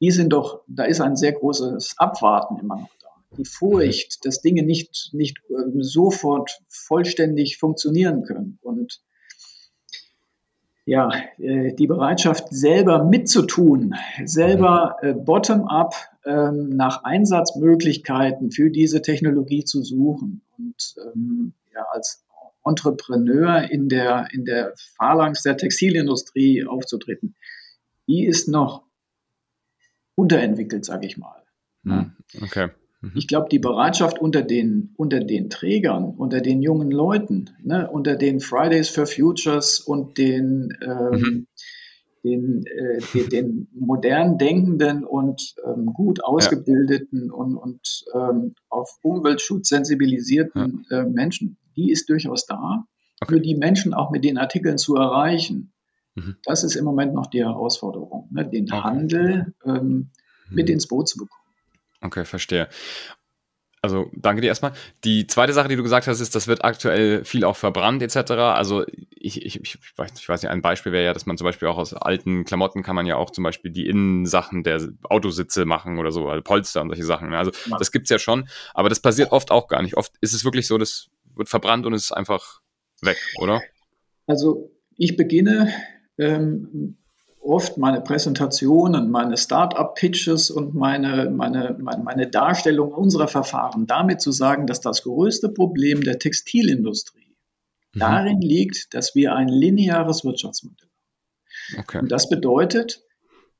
Die 0.00 0.10
sind 0.10 0.32
doch, 0.32 0.62
da 0.68 0.84
ist 0.84 1.02
ein 1.02 1.16
sehr 1.16 1.32
großes 1.32 1.96
Abwarten 1.98 2.58
immer 2.58 2.76
noch 2.76 2.99
die 3.36 3.44
Furcht, 3.44 4.24
dass 4.24 4.40
Dinge 4.40 4.62
nicht, 4.62 5.10
nicht 5.12 5.38
ähm, 5.50 5.82
sofort 5.82 6.60
vollständig 6.68 7.58
funktionieren 7.58 8.24
können. 8.24 8.58
Und 8.62 9.00
ja, 10.84 11.10
äh, 11.38 11.72
die 11.74 11.86
Bereitschaft, 11.86 12.48
selber 12.50 13.04
mitzutun, 13.04 13.94
selber 14.24 14.96
äh, 15.02 15.12
bottom-up 15.12 15.94
ähm, 16.24 16.70
nach 16.70 17.04
Einsatzmöglichkeiten 17.04 18.50
für 18.50 18.70
diese 18.70 19.02
Technologie 19.02 19.64
zu 19.64 19.82
suchen 19.82 20.42
und 20.58 20.94
ähm, 21.14 21.52
ja, 21.72 21.84
als 21.92 22.24
Entrepreneur 22.64 23.70
in 23.70 23.88
der, 23.88 24.28
in 24.32 24.44
der 24.44 24.74
Phalanx 24.96 25.42
der 25.42 25.56
Textilindustrie 25.56 26.66
aufzutreten, 26.66 27.34
die 28.06 28.26
ist 28.26 28.48
noch 28.48 28.82
unterentwickelt, 30.14 30.84
sage 30.84 31.06
ich 31.06 31.16
mal. 31.16 31.42
Hm, 31.84 32.12
okay. 32.42 32.70
Mhm. 33.00 33.12
Ich 33.14 33.28
glaube, 33.28 33.48
die 33.50 33.58
Bereitschaft 33.58 34.18
unter 34.18 34.42
den, 34.42 34.92
unter 34.96 35.20
den 35.20 35.48
Trägern, 35.48 36.04
unter 36.16 36.40
den 36.40 36.62
jungen 36.62 36.90
Leuten, 36.90 37.50
ne, 37.62 37.88
unter 37.90 38.16
den 38.16 38.40
Fridays 38.40 38.90
for 38.90 39.06
Futures 39.06 39.80
und 39.80 40.18
den, 40.18 40.76
ähm, 40.82 41.10
mhm. 41.10 41.46
den, 42.22 42.64
äh, 42.66 43.00
den, 43.14 43.30
den, 43.30 43.68
modern 43.72 44.36
denkenden 44.36 45.04
und 45.04 45.54
ähm, 45.64 45.86
gut 45.86 46.22
ausgebildeten 46.22 47.28
ja. 47.28 47.32
und, 47.32 47.56
und 47.56 48.04
ähm, 48.14 48.54
auf 48.68 48.98
Umweltschutz 49.02 49.68
sensibilisierten 49.68 50.84
ja. 50.90 51.00
äh, 51.00 51.06
Menschen, 51.06 51.56
die 51.76 51.90
ist 51.90 52.10
durchaus 52.10 52.44
da, 52.46 52.84
okay. 53.22 53.34
für 53.34 53.40
die 53.40 53.54
Menschen 53.54 53.94
auch 53.94 54.10
mit 54.10 54.24
den 54.24 54.36
Artikeln 54.36 54.76
zu 54.76 54.96
erreichen. 54.96 55.72
Mhm. 56.16 56.36
Das 56.44 56.64
ist 56.64 56.74
im 56.74 56.84
Moment 56.84 57.14
noch 57.14 57.28
die 57.28 57.42
Herausforderung, 57.42 58.28
ne, 58.30 58.46
den 58.46 58.64
okay. 58.64 58.82
Handel 58.82 59.54
ähm, 59.64 60.10
mit 60.50 60.68
mhm. 60.68 60.74
ins 60.74 60.86
Boot 60.86 61.08
zu 61.08 61.16
bekommen. 61.16 61.39
Okay, 62.00 62.24
verstehe. 62.24 62.68
Also 63.82 64.10
danke 64.12 64.42
dir 64.42 64.48
erstmal. 64.48 64.72
Die 65.04 65.26
zweite 65.26 65.54
Sache, 65.54 65.68
die 65.68 65.76
du 65.76 65.82
gesagt 65.82 66.06
hast, 66.06 66.20
ist, 66.20 66.34
das 66.34 66.46
wird 66.46 66.64
aktuell 66.64 67.24
viel 67.24 67.44
auch 67.44 67.56
verbrannt 67.56 68.02
etc. 68.02 68.32
Also 68.32 68.84
ich, 69.10 69.42
ich, 69.42 69.58
ich, 69.58 69.78
weiß, 69.96 70.12
ich 70.18 70.28
weiß 70.28 70.42
nicht, 70.42 70.50
ein 70.50 70.60
Beispiel 70.60 70.92
wäre 70.92 71.04
ja, 71.06 71.14
dass 71.14 71.24
man 71.24 71.38
zum 71.38 71.46
Beispiel 71.46 71.66
auch 71.66 71.78
aus 71.78 71.94
alten 71.94 72.44
Klamotten 72.44 72.82
kann 72.82 72.94
man 72.94 73.06
ja 73.06 73.16
auch 73.16 73.30
zum 73.30 73.42
Beispiel 73.42 73.70
die 73.70 73.86
Innensachen 73.86 74.64
der 74.64 74.86
Autositze 75.04 75.64
machen 75.64 75.98
oder 75.98 76.12
so, 76.12 76.28
also 76.28 76.42
Polster 76.42 76.82
und 76.82 76.88
solche 76.88 77.04
Sachen. 77.04 77.32
Also 77.32 77.52
ja. 77.70 77.78
das 77.78 77.90
gibt's 77.90 78.10
ja 78.10 78.18
schon, 78.18 78.50
aber 78.74 78.90
das 78.90 79.00
passiert 79.00 79.32
oft 79.32 79.50
auch 79.50 79.66
gar 79.66 79.80
nicht. 79.80 79.96
Oft 79.96 80.12
ist 80.20 80.34
es 80.34 80.44
wirklich 80.44 80.66
so, 80.66 80.76
das 80.76 81.08
wird 81.34 81.48
verbrannt 81.48 81.86
und 81.86 81.94
es 81.94 82.04
ist 82.04 82.12
einfach 82.12 82.60
weg, 83.00 83.16
oder? 83.38 83.62
Also 84.26 84.70
ich 84.98 85.16
beginne 85.16 85.72
ähm, 86.18 86.98
oft 87.50 87.78
meine 87.78 88.00
Präsentationen, 88.00 89.10
meine 89.10 89.36
Start-up-Pitches 89.36 90.50
und 90.50 90.74
meine, 90.74 91.30
meine, 91.30 91.76
meine, 91.80 92.28
Darstellung 92.28 92.92
unserer 92.92 93.28
Verfahren 93.28 93.86
damit 93.86 94.20
zu 94.20 94.30
sagen, 94.30 94.66
dass 94.66 94.80
das 94.80 95.02
größte 95.02 95.48
Problem 95.48 96.02
der 96.02 96.18
Textilindustrie 96.18 97.36
mhm. 97.94 97.98
darin 97.98 98.40
liegt, 98.40 98.94
dass 98.94 99.14
wir 99.16 99.34
ein 99.34 99.48
lineares 99.48 100.24
Wirtschaftsmodell 100.24 100.88
haben. 101.72 101.80
Okay. 101.80 101.98
Und 101.98 102.12
das 102.12 102.28
bedeutet, 102.28 103.02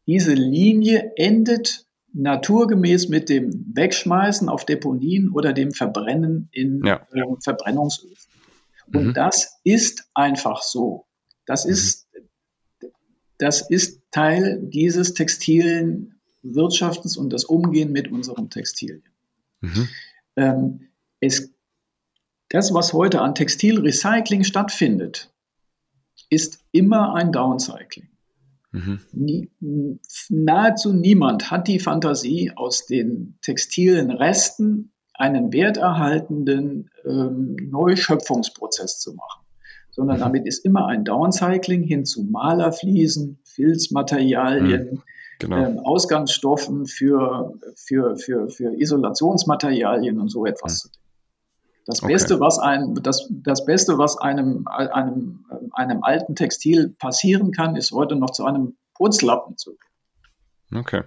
diese 0.07 0.35
Linie 0.35 1.13
endet 1.17 1.87
naturgemäß 2.13 3.09
mit 3.09 3.29
dem 3.29 3.73
Wegschmeißen 3.75 4.49
auf 4.49 4.65
Deponien 4.65 5.31
oder 5.31 5.53
dem 5.53 5.73
Verbrennen 5.73 6.49
in 6.53 6.85
ja. 6.85 7.07
äh, 7.13 7.23
Verbrennungsöfen. 7.43 8.31
Und 8.93 9.07
mhm. 9.09 9.15
das 9.15 9.61
ist 9.65 10.09
einfach 10.15 10.63
so. 10.63 11.07
Das 11.47 11.65
mhm. 11.65 11.73
ist, 11.73 12.09
das 13.41 13.69
ist 13.71 14.03
Teil 14.11 14.61
dieses 14.63 15.15
textilen 15.15 16.21
Wirtschaftens 16.43 17.17
und 17.17 17.33
das 17.33 17.45
Umgehen 17.45 17.91
mit 17.91 18.11
unseren 18.11 18.51
Textilien. 18.51 19.03
Mhm. 19.61 19.89
Ähm, 20.37 20.81
es, 21.21 21.53
das, 22.51 22.75
was 22.75 22.93
heute 22.93 23.21
an 23.21 23.35
Textilrecycling 23.35 24.45
stattfindet, 24.45 25.33
ist 26.29 26.65
immer 26.73 27.15
ein 27.15 27.33
Downcycling. 27.33 28.09
Mhm. 28.73 29.01
Nie, 29.13 29.51
nahezu 30.29 30.93
niemand 30.93 31.51
hat 31.51 31.67
die 31.67 31.81
Fantasie, 31.81 32.53
aus 32.55 32.87
den 32.87 33.39
textilen 33.43 34.11
Resten 34.11 34.93
einen 35.15 35.53
werterhaltenden 35.53 36.91
ähm, 37.05 37.57
Neuschöpfungsprozess 37.57 39.01
zu 39.01 39.15
machen, 39.15 39.45
sondern 39.91 40.17
mhm. 40.17 40.21
damit 40.21 40.47
ist 40.47 40.65
immer 40.65 40.87
ein 40.87 41.05
Downcycling 41.05 41.83
hin 41.83 42.05
zu 42.05 42.25
Malerfliesen, 42.25 43.39
Filzmaterialien, 43.45 44.93
mhm. 44.93 45.03
genau. 45.39 45.57
ähm, 45.57 45.79
Ausgangsstoffen 45.81 46.87
für, 46.87 47.55
für, 47.75 48.17
für, 48.17 48.49
für 48.49 48.81
Isolationsmaterialien 48.81 50.19
und 50.19 50.29
so 50.29 50.47
etwas 50.47 50.79
zu 50.79 50.89
denken. 50.89 51.01
Das 51.87 52.03
okay. 52.03 52.13
Beste, 52.13 52.41
was 52.41 52.59
ein, 52.59 52.95
das, 53.03 53.29
das 53.31 53.65
Beste, 53.65 53.99
was 53.99 54.17
einem, 54.19 54.67
einem, 54.69 55.45
einem 55.73 56.05
alten 56.05 56.37
Textil 56.37 56.91
passieren 56.91 57.51
kann, 57.51 57.75
ist 57.75 57.91
heute 57.91 58.17
noch 58.17 58.31
zu 58.31 58.45
einem 58.45 58.77
Putzlappen 58.95 59.57
zu. 59.57 59.77
Okay. 60.73 61.03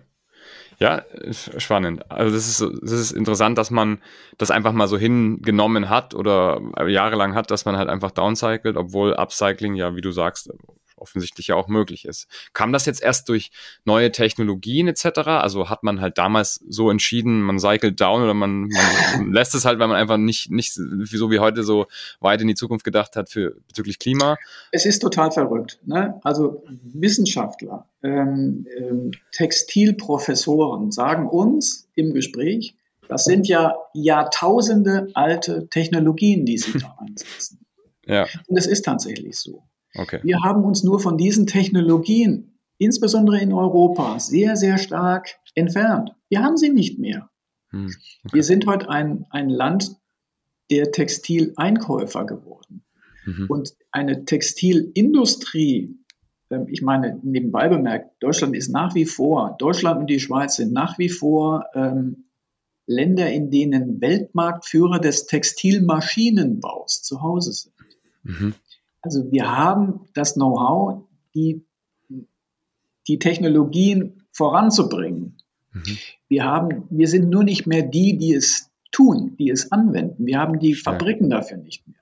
Ja, 0.84 1.02
spannend. 1.32 2.12
Also 2.12 2.36
das 2.36 2.46
ist, 2.50 2.60
das 2.82 2.92
ist 2.92 3.12
interessant, 3.14 3.58
dass 3.58 3.72
man 3.72 4.02
das 4.38 4.52
einfach 4.52 4.74
mal 4.74 4.90
so 4.90 4.98
hingenommen 4.98 5.88
hat 5.88 6.14
oder 6.14 6.60
jahrelang 6.90 7.36
hat, 7.36 7.52
dass 7.52 7.64
man 7.64 7.78
halt 7.78 7.88
einfach 7.88 8.12
downcycelt, 8.12 8.76
obwohl 8.76 9.14
Upcycling 9.14 9.76
ja, 9.76 9.96
wie 9.96 10.02
du 10.02 10.12
sagst, 10.12 10.50
offensichtlich 11.04 11.48
ja 11.48 11.56
auch 11.56 11.68
möglich 11.68 12.06
ist. 12.06 12.28
Kam 12.54 12.74
das 12.74 12.86
jetzt 12.86 13.04
erst 13.04 13.30
durch 13.30 13.52
neue 13.86 14.12
Technologien 14.12 14.88
etc.? 14.88 15.20
Also 15.28 15.70
hat 15.70 15.84
man 15.84 16.02
halt 16.02 16.18
damals 16.18 16.64
so 16.68 16.90
entschieden, 16.90 17.42
man 17.42 17.60
cycelt 17.60 18.02
down 18.02 18.24
oder 18.24 18.34
man, 18.34 18.70
man 19.18 19.32
lässt 19.34 19.54
es 19.54 19.66
halt, 19.66 19.80
weil 19.80 19.88
man 19.88 19.98
einfach 19.98 20.18
nicht, 20.18 20.50
nicht 20.50 20.74
so 20.74 21.30
wie 21.30 21.40
heute 21.40 21.64
so 21.64 21.86
weit 22.20 22.42
in 22.42 22.48
die 22.48 22.56
Zukunft 22.56 22.84
gedacht 22.84 23.16
hat 23.16 23.30
für 23.30 23.58
bezüglich 23.68 24.00
Klima? 24.00 24.38
Es 24.72 24.86
ist 24.86 25.00
total 25.00 25.32
verrückt. 25.32 25.80
Ne? 25.86 26.20
Also 26.24 26.64
Wissenschaftler, 26.82 27.88
ähm, 28.02 28.66
ähm, 28.78 29.12
Textilprofessoren 29.32 30.92
sagen 30.92 31.28
uns 31.28 31.88
im 31.96 32.14
Gespräch, 32.14 32.76
das 33.08 33.26
sind 33.26 33.48
ja 33.48 33.76
Jahrtausende 33.94 35.10
alte 35.14 35.68
Technologien, 35.70 36.46
die 36.46 36.58
sie 36.58 36.80
da 36.80 36.98
einsetzen. 37.06 37.60
Ja. 38.06 38.28
Und 38.48 38.58
es 38.58 38.68
ist 38.68 38.86
tatsächlich 38.86 39.38
so. 39.38 39.64
Okay. 39.96 40.20
Wir 40.24 40.42
haben 40.42 40.64
uns 40.64 40.84
nur 40.84 41.00
von 41.00 41.18
diesen 41.18 41.48
Technologien, 41.48 42.60
insbesondere 42.78 43.40
in 43.40 43.54
Europa, 43.54 44.20
sehr, 44.20 44.56
sehr 44.56 44.78
stark 44.78 45.36
entfernt. 45.56 46.12
Wir 46.30 46.42
haben 46.42 46.58
sie 46.58 46.70
nicht 46.70 47.00
mehr. 47.00 47.30
Hm. 47.70 47.94
Okay. 48.26 48.36
Wir 48.36 48.44
sind 48.44 48.66
heute 48.66 48.90
ein, 48.90 49.26
ein 49.30 49.50
Land 49.50 49.96
der 50.72 50.92
Textileinkäufer 50.92 52.26
geworden. 52.26 52.84
Mhm. 53.26 53.46
Und 53.48 53.74
eine 53.92 54.26
Textilindustrie, 54.26 55.96
ähm, 56.50 56.68
ich 56.70 56.82
meine, 56.82 57.20
nebenbei 57.24 57.68
bemerkt, 57.68 58.12
Deutschland 58.22 58.56
ist 58.56 58.70
nach 58.70 58.96
wie 58.96 59.06
vor, 59.06 59.56
Deutschland 59.60 60.02
und 60.02 60.10
die 60.10 60.20
Schweiz 60.20 60.56
sind 60.56 60.74
nach 60.74 60.98
wie 60.98 61.10
vor 61.10 61.66
ähm, 61.74 62.26
Länder, 62.86 63.32
in 63.32 63.50
denen 63.50 64.02
Weltmarktführer 64.02 65.00
des 65.00 65.26
Textilmaschinenbaus 65.28 67.02
zu 67.02 67.22
Hause 67.22 67.54
sind. 67.54 67.74
Mhm. 68.24 68.54
Also 69.04 69.32
wir 69.32 69.56
haben 69.56 70.08
das 70.14 70.34
Know-how, 70.34 71.04
die, 71.36 71.66
die 73.08 73.20
Technologien 73.20 74.24
voranzubringen. 74.32 75.38
Mhm. 75.74 75.98
Wir, 76.30 76.46
haben, 76.46 76.88
wir 76.90 77.08
sind 77.08 77.30
nur 77.30 77.44
nicht 77.44 77.68
mehr 77.68 77.84
die, 77.84 78.18
die 78.18 78.34
es 78.34 78.72
tun, 78.92 79.36
die 79.38 79.50
es 79.50 79.72
anwenden. 79.72 80.26
Wir 80.26 80.40
haben 80.40 80.58
die 80.58 80.74
Fabriken 80.74 81.30
dafür 81.30 81.58
nicht 81.58 81.86
mehr. 81.86 81.98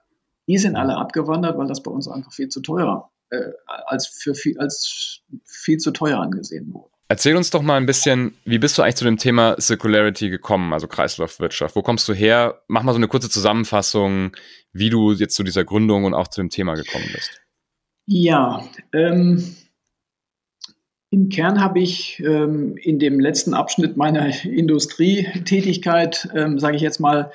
Die 0.48 0.58
sind 0.58 0.76
alle 0.76 0.96
abgewandert, 0.98 1.58
weil 1.58 1.68
das 1.68 1.82
bei 1.82 1.92
uns 1.92 2.08
einfach 2.08 2.34
viel 2.34 2.50
zu 2.50 2.62
teuer, 2.62 3.10
äh, 3.30 3.52
als, 3.66 4.08
für 4.08 4.36
viel, 4.36 4.60
als 4.60 5.22
viel 5.46 5.78
zu 5.78 5.92
teuer 5.92 6.20
angesehen 6.20 6.74
wurde. 6.74 6.91
Erzähl 7.12 7.36
uns 7.36 7.50
doch 7.50 7.62
mal 7.62 7.76
ein 7.76 7.86
bisschen, 7.86 8.36
wie 8.46 8.58
bist 8.58 8.78
du 8.78 8.84
eigentlich 8.84 8.96
zu 8.96 9.04
dem 9.04 9.18
Thema 9.18 9.60
Circularity 9.60 10.30
gekommen, 10.30 10.72
also 10.72 10.88
Kreislaufwirtschaft? 10.88 11.76
Wo 11.76 11.82
kommst 11.82 12.08
du 12.08 12.14
her? 12.14 12.62
Mach 12.70 12.84
mal 12.84 12.94
so 12.94 13.00
eine 13.00 13.10
kurze 13.10 13.30
Zusammenfassung, 13.30 14.32
wie 14.72 14.90
du 14.90 15.12
jetzt 15.12 15.36
zu 15.36 15.44
dieser 15.44 15.66
Gründung 15.66 16.06
und 16.06 16.14
auch 16.14 16.30
zu 16.30 16.40
dem 16.40 16.50
Thema 16.50 16.76
gekommen 16.76 17.04
bist. 17.14 17.42
Ja, 18.06 18.64
ähm, 18.94 19.58
im 21.10 21.28
Kern 21.28 21.60
habe 21.60 21.82
ich 21.82 22.22
ähm, 22.22 22.78
in 22.78 22.98
dem 22.98 23.20
letzten 23.20 23.56
Abschnitt 23.56 23.98
meiner 23.98 24.46
Industrietätigkeit, 24.46 26.30
ähm, 26.34 26.60
sage 26.60 26.78
ich 26.78 26.82
jetzt 26.82 27.02
mal, 27.02 27.30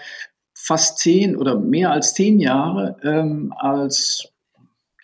fast 0.55 1.01
zehn 1.01 1.37
oder 1.37 1.61
mehr 1.61 1.91
als 1.91 2.15
zehn 2.15 2.41
Jahre 2.41 2.97
ähm, 3.03 3.53
als 3.55 4.33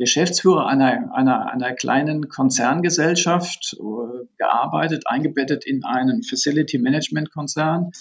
Geschäftsführer 0.03 0.67
einer, 0.67 1.15
einer, 1.15 1.53
einer 1.53 1.75
kleinen 1.75 2.29
Konzerngesellschaft 2.29 3.77
äh, 3.79 4.27
gearbeitet, 4.37 5.05
eingebettet 5.07 5.65
in 5.65 5.85
einen 5.85 6.25
Facility 6.25 6.79
Management 6.79 7.31
Konzern, 7.31 7.93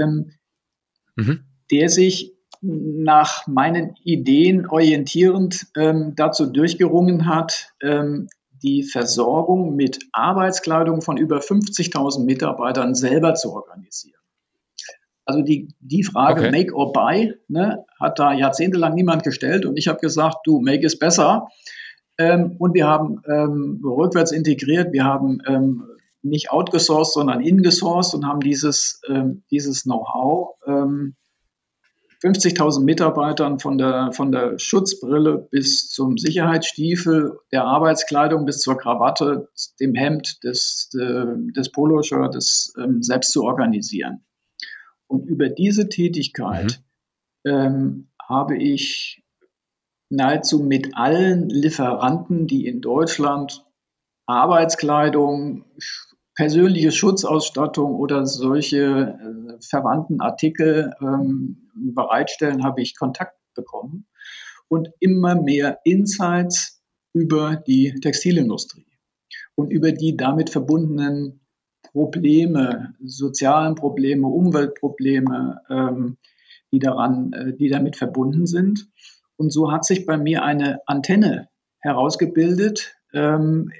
ähm, 0.00 0.32
mhm. 1.14 1.44
der 1.70 1.88
sich 1.88 2.34
nach 2.60 3.46
meinen 3.46 3.94
Ideen 4.02 4.66
orientierend 4.66 5.68
ähm, 5.76 6.14
dazu 6.16 6.46
durchgerungen 6.46 7.26
hat, 7.26 7.72
ähm, 7.80 8.28
die 8.62 8.82
Versorgung 8.82 9.76
mit 9.76 10.00
Arbeitskleidung 10.12 11.02
von 11.02 11.16
über 11.16 11.38
50.000 11.38 12.24
Mitarbeitern 12.24 12.96
selber 12.96 13.34
zu 13.34 13.52
organisieren. 13.52 14.21
Also 15.24 15.42
die, 15.42 15.68
die 15.80 16.02
Frage 16.02 16.42
okay. 16.42 16.50
Make 16.50 16.74
or 16.74 16.92
Buy 16.92 17.34
ne, 17.48 17.84
hat 18.00 18.18
da 18.18 18.32
jahrzehntelang 18.32 18.94
niemand 18.94 19.22
gestellt 19.22 19.66
und 19.66 19.76
ich 19.76 19.88
habe 19.88 20.00
gesagt, 20.00 20.38
du, 20.44 20.60
Make 20.60 20.84
is 20.84 20.98
besser. 20.98 21.48
Ähm, 22.18 22.56
und 22.58 22.74
wir 22.74 22.86
haben 22.86 23.22
ähm, 23.26 23.80
rückwärts 23.84 24.32
integriert, 24.32 24.92
wir 24.92 25.04
haben 25.04 25.38
ähm, 25.46 25.84
nicht 26.22 26.50
outgesourced, 26.50 27.14
sondern 27.14 27.40
ingesourced 27.40 28.14
und 28.14 28.26
haben 28.26 28.40
dieses, 28.40 29.00
ähm, 29.08 29.42
dieses 29.50 29.84
Know-how 29.84 30.50
50.000 30.66 32.78
ähm, 32.78 32.84
Mitarbeitern 32.84 33.58
von 33.58 33.78
der, 33.78 34.12
von 34.12 34.30
der 34.30 34.58
Schutzbrille 34.58 35.48
bis 35.50 35.88
zum 35.88 36.18
Sicherheitsstiefel, 36.18 37.38
der 37.50 37.64
Arbeitskleidung 37.64 38.44
bis 38.44 38.60
zur 38.60 38.76
Krawatte, 38.76 39.48
dem 39.80 39.94
Hemd, 39.94 40.44
des, 40.44 40.90
des 40.92 41.72
Poloshirts 41.72 42.74
ähm, 42.78 43.02
selbst 43.02 43.32
zu 43.32 43.42
organisieren. 43.42 44.22
Und 45.12 45.26
über 45.26 45.50
diese 45.50 45.90
Tätigkeit 45.90 46.82
mhm. 47.44 47.50
ähm, 47.52 48.08
habe 48.18 48.56
ich 48.56 49.22
nahezu 50.08 50.60
mit 50.60 50.96
allen 50.96 51.50
Lieferanten, 51.50 52.46
die 52.46 52.66
in 52.66 52.80
Deutschland 52.80 53.62
Arbeitskleidung, 54.24 55.66
persönliche 56.34 56.92
Schutzausstattung 56.92 57.94
oder 57.94 58.24
solche 58.24 58.78
äh, 58.80 59.62
verwandten 59.62 60.22
Artikel 60.22 60.94
ähm, 61.02 61.70
bereitstellen, 61.74 62.64
habe 62.64 62.80
ich 62.80 62.96
Kontakt 62.96 63.36
bekommen 63.54 64.06
und 64.68 64.88
immer 64.98 65.34
mehr 65.34 65.80
Insights 65.84 66.82
über 67.12 67.56
die 67.56 67.92
Textilindustrie 68.00 68.86
und 69.56 69.70
über 69.70 69.92
die 69.92 70.16
damit 70.16 70.48
verbundenen 70.48 71.41
Probleme, 71.92 72.94
sozialen 73.04 73.74
Probleme, 73.74 74.26
Umweltprobleme, 74.26 75.60
ähm, 75.68 76.16
die 76.72 76.78
daran, 76.78 77.32
äh, 77.32 77.52
die 77.54 77.68
damit 77.68 77.96
verbunden 77.96 78.46
sind. 78.46 78.88
Und 79.36 79.52
so 79.52 79.70
hat 79.70 79.84
sich 79.84 80.06
bei 80.06 80.16
mir 80.16 80.42
eine 80.42 80.80
Antenne 80.86 81.48
herausgebildet, 81.80 82.96
ähm, 83.12 83.70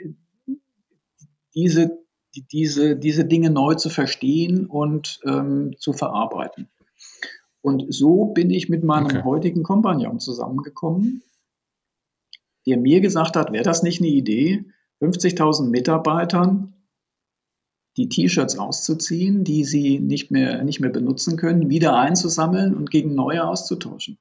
diese, 1.54 1.98
diese, 2.34 2.96
diese 2.96 3.24
Dinge 3.24 3.50
neu 3.50 3.74
zu 3.74 3.88
verstehen 3.88 4.66
und 4.66 5.20
ähm, 5.24 5.74
zu 5.78 5.92
verarbeiten. 5.92 6.68
Und 7.62 7.92
so 7.94 8.26
bin 8.26 8.50
ich 8.50 8.68
mit 8.68 8.82
meinem 8.82 9.06
okay. 9.06 9.22
heutigen 9.22 9.62
Kompagnon 9.62 10.18
zusammengekommen, 10.18 11.22
der 12.66 12.76
mir 12.76 13.00
gesagt 13.00 13.36
hat, 13.36 13.52
wäre 13.52 13.64
das 13.64 13.82
nicht 13.82 14.00
eine 14.00 14.10
Idee, 14.10 14.64
50.000 15.00 15.68
Mitarbeitern 15.68 16.74
die 17.96 18.08
T-Shirts 18.08 18.58
auszuziehen, 18.58 19.44
die 19.44 19.64
sie 19.64 19.98
nicht 19.98 20.30
mehr, 20.30 20.62
nicht 20.64 20.80
mehr 20.80 20.90
benutzen 20.90 21.36
können, 21.36 21.68
wieder 21.68 21.96
einzusammeln 21.96 22.74
und 22.74 22.90
gegen 22.90 23.14
neue 23.14 23.46
auszutauschen. 23.46 24.18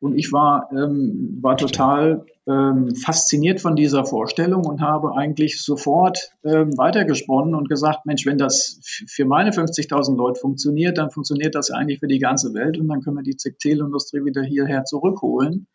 Und 0.00 0.16
ich 0.16 0.32
war, 0.32 0.70
ähm, 0.72 1.38
war 1.40 1.56
total 1.56 2.24
ähm, 2.46 2.94
fasziniert 2.94 3.60
von 3.60 3.76
dieser 3.76 4.04
Vorstellung 4.04 4.64
und 4.64 4.80
habe 4.80 5.16
eigentlich 5.16 5.60
sofort 5.60 6.30
ähm, 6.44 6.76
weitergesponnen 6.78 7.54
und 7.54 7.68
gesagt, 7.68 8.06
Mensch, 8.06 8.24
wenn 8.24 8.38
das 8.38 8.80
für 8.82 9.24
meine 9.24 9.50
50.000 9.50 10.16
Leute 10.16 10.40
funktioniert, 10.40 10.98
dann 10.98 11.10
funktioniert 11.10 11.54
das 11.54 11.70
eigentlich 11.70 12.00
für 12.00 12.08
die 12.08 12.20
ganze 12.20 12.54
Welt 12.54 12.78
und 12.78 12.88
dann 12.88 13.02
können 13.02 13.16
wir 13.16 13.22
die 13.22 13.36
Textilindustrie 13.36 14.24
wieder 14.24 14.42
hierher 14.42 14.84
zurückholen. 14.84 15.66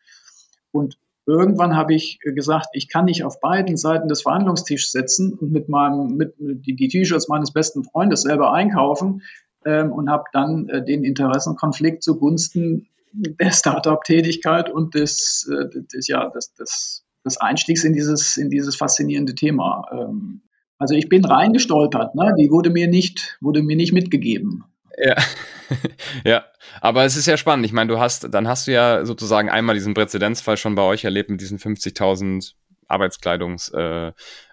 Und 0.71 0.97
irgendwann 1.25 1.75
habe 1.75 1.93
ich 1.93 2.19
gesagt, 2.19 2.67
ich 2.73 2.89
kann 2.89 3.05
nicht 3.05 3.23
auf 3.23 3.39
beiden 3.39 3.77
Seiten 3.77 4.07
des 4.07 4.23
Verhandlungstisches 4.23 4.91
sitzen 4.91 5.33
und 5.33 5.51
mit 5.51 5.69
meinem, 5.69 6.15
mit 6.17 6.35
die, 6.39 6.75
die 6.75 6.87
T-Shirts 6.87 7.27
meines 7.27 7.51
besten 7.51 7.83
Freundes 7.83 8.23
selber 8.23 8.53
einkaufen 8.53 9.21
ähm, 9.65 9.91
und 9.91 10.09
habe 10.09 10.23
dann 10.33 10.67
äh, 10.69 10.83
den 10.83 11.03
Interessenkonflikt 11.03 12.03
zugunsten 12.03 12.87
der 13.13 13.51
Startup-Tätigkeit 13.51 14.71
und 14.71 14.95
des, 14.95 15.49
äh, 15.51 15.69
des, 15.93 16.07
ja, 16.07 16.29
des, 16.29 16.53
des, 16.53 17.03
des 17.25 17.37
Einstiegs 17.37 17.83
in 17.83 17.93
dieses, 17.93 18.37
in 18.37 18.49
dieses 18.49 18.75
faszinierende 18.75 19.35
Thema. 19.35 19.85
Ähm, 19.91 20.41
also 20.77 20.95
ich 20.95 21.09
bin 21.09 21.23
reingestolpert, 21.23 22.15
ne? 22.15 22.33
die 22.39 22.49
wurde 22.49 22.71
mir 22.71 22.87
nicht, 22.87 23.37
wurde 23.41 23.61
mir 23.61 23.75
nicht 23.75 23.93
mitgegeben. 23.93 24.63
Ja. 24.97 25.15
ja, 26.25 26.45
aber 26.79 27.05
es 27.05 27.15
ist 27.15 27.25
ja 27.25 27.37
spannend. 27.37 27.65
Ich 27.65 27.73
meine, 27.73 27.91
du 27.91 27.99
hast, 27.99 28.33
dann 28.33 28.47
hast 28.47 28.67
du 28.67 28.71
ja 28.71 29.05
sozusagen 29.05 29.49
einmal 29.49 29.75
diesen 29.75 29.93
Präzedenzfall 29.93 30.57
schon 30.57 30.75
bei 30.75 30.83
euch 30.83 31.03
erlebt 31.03 31.29
mit 31.29 31.41
diesen 31.41 31.57
50.000 31.57 32.53
Arbeitskleidungs, 32.87 33.69
äh, 33.69 34.11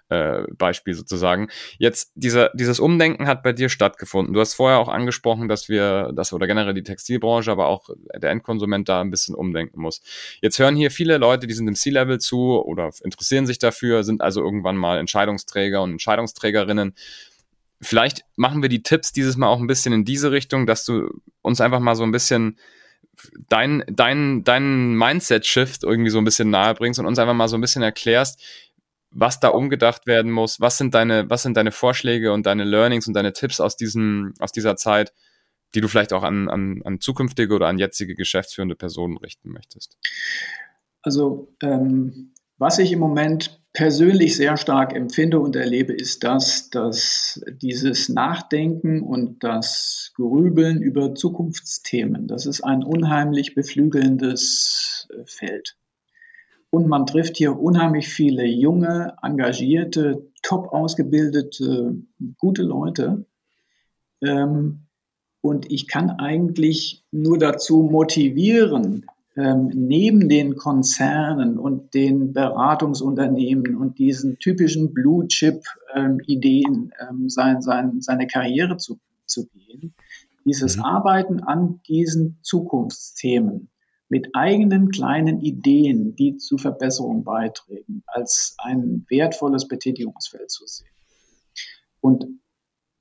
äh, 0.09 0.43
Beispiel 0.57 0.95
sozusagen. 0.95 1.49
Jetzt 1.77 2.11
dieser, 2.15 2.49
dieses 2.55 2.79
Umdenken 2.79 3.27
hat 3.27 3.43
bei 3.43 3.53
dir 3.53 3.69
stattgefunden. 3.69 4.33
Du 4.33 4.39
hast 4.39 4.55
vorher 4.55 4.79
auch 4.79 4.87
angesprochen, 4.87 5.47
dass 5.47 5.69
wir, 5.69 6.11
dass 6.15 6.33
oder 6.33 6.47
generell 6.47 6.73
die 6.73 6.83
Textilbranche, 6.83 7.51
aber 7.51 7.67
auch 7.67 7.89
der 8.15 8.31
Endkonsument 8.31 8.89
da 8.89 9.01
ein 9.01 9.11
bisschen 9.11 9.35
umdenken 9.35 9.79
muss. 9.79 10.01
Jetzt 10.41 10.57
hören 10.57 10.75
hier 10.75 10.89
viele 10.89 11.17
Leute, 11.17 11.45
die 11.45 11.53
sind 11.53 11.67
im 11.67 11.75
C-Level 11.75 12.19
zu 12.19 12.59
oder 12.59 12.89
interessieren 13.03 13.45
sich 13.45 13.59
dafür, 13.59 14.03
sind 14.03 14.21
also 14.21 14.41
irgendwann 14.41 14.77
mal 14.77 14.97
Entscheidungsträger 14.97 15.81
und 15.83 15.91
Entscheidungsträgerinnen. 15.91 16.95
Vielleicht 17.81 18.25
machen 18.35 18.61
wir 18.61 18.69
die 18.69 18.83
Tipps 18.83 19.13
dieses 19.13 19.37
Mal 19.37 19.47
auch 19.47 19.59
ein 19.59 19.67
bisschen 19.67 19.93
in 19.93 20.05
diese 20.05 20.31
Richtung, 20.31 20.67
dass 20.67 20.83
du 20.83 21.09
uns 21.41 21.61
einfach 21.61 21.79
mal 21.79 21.95
so 21.95 22.03
ein 22.03 22.11
bisschen 22.11 22.57
dein, 23.47 23.83
dein, 23.87 24.43
dein 24.43 24.95
Mindset-Shift 24.95 25.83
irgendwie 25.83 26.09
so 26.09 26.17
ein 26.17 26.25
bisschen 26.25 26.49
nahe 26.49 26.73
bringst 26.73 26.99
und 26.99 27.05
uns 27.05 27.19
einfach 27.19 27.33
mal 27.33 27.47
so 27.47 27.57
ein 27.57 27.61
bisschen 27.61 27.81
erklärst, 27.81 28.41
was 29.11 29.39
da 29.39 29.49
umgedacht 29.49 30.07
werden 30.07 30.31
muss, 30.31 30.59
was 30.59 30.77
sind 30.77 30.93
deine, 30.93 31.29
was 31.29 31.43
sind 31.43 31.57
deine 31.57 31.71
Vorschläge 31.71 32.31
und 32.31 32.45
deine 32.45 32.63
Learnings 32.63 33.07
und 33.07 33.13
deine 33.13 33.33
Tipps 33.33 33.59
aus 33.59 33.75
diesem, 33.75 34.33
aus 34.39 34.51
dieser 34.51 34.75
Zeit, 34.75 35.13
die 35.73 35.81
du 35.81 35.87
vielleicht 35.87 36.13
auch 36.13 36.23
an, 36.23 36.49
an, 36.49 36.81
an 36.83 36.99
zukünftige 36.99 37.53
oder 37.53 37.67
an 37.67 37.79
jetzige 37.79 38.15
geschäftsführende 38.15 38.75
Personen 38.75 39.17
richten 39.17 39.51
möchtest? 39.51 39.97
Also, 41.01 41.53
ähm, 41.61 42.33
was 42.57 42.77
ich 42.79 42.91
im 42.91 42.99
Moment 42.99 43.58
persönlich 43.73 44.35
sehr 44.35 44.57
stark 44.57 44.95
empfinde 44.95 45.39
und 45.39 45.55
erlebe, 45.55 45.93
ist 45.93 46.23
das, 46.23 46.69
dass 46.69 47.41
dieses 47.61 48.09
Nachdenken 48.09 49.01
und 49.01 49.43
das 49.43 50.11
Grübeln 50.15 50.81
über 50.81 51.13
Zukunftsthemen, 51.13 52.27
das 52.27 52.45
ist 52.45 52.61
ein 52.61 52.83
unheimlich 52.83 53.55
beflügelndes 53.55 55.07
äh, 55.11 55.23
Feld. 55.25 55.77
Und 56.71 56.87
man 56.87 57.05
trifft 57.05 57.37
hier 57.37 57.59
unheimlich 57.59 58.09
viele 58.09 58.45
junge, 58.45 59.15
engagierte, 59.23 60.27
top 60.43 60.71
ausgebildete, 60.71 61.95
gute 62.37 62.61
Leute. 62.61 63.25
Ähm, 64.21 64.81
und 65.41 65.71
ich 65.71 65.87
kann 65.87 66.11
eigentlich 66.11 67.03
nur 67.11 67.39
dazu 67.39 67.83
motivieren, 67.83 69.05
ähm, 69.39 69.71
neben 69.73 70.27
den 70.27 70.57
Konzernen 70.57 71.57
und 71.57 71.93
den 71.93 72.33
Beratungsunternehmen 72.33 73.77
und 73.77 73.97
diesen 73.97 74.37
typischen 74.39 74.93
Blue-Chip-Ideen 74.93 76.91
ähm, 76.99 77.29
sein, 77.29 77.61
sein, 77.61 78.01
seine 78.01 78.27
Karriere 78.27 78.75
zu, 78.75 78.99
zu 79.25 79.47
gehen, 79.47 79.93
dieses 80.45 80.75
mhm. 80.75 80.83
Arbeiten 80.83 81.39
an 81.39 81.79
diesen 81.87 82.37
Zukunftsthemen 82.41 83.69
mit 84.09 84.27
eigenen 84.33 84.91
kleinen 84.91 85.39
Ideen, 85.39 86.17
die 86.17 86.35
zu 86.35 86.57
Verbesserungen 86.57 87.23
beitragen, 87.23 88.03
als 88.07 88.55
ein 88.57 89.05
wertvolles 89.07 89.69
Betätigungsfeld 89.69 90.51
zu 90.51 90.65
sehen. 90.67 90.89
Und 92.01 92.27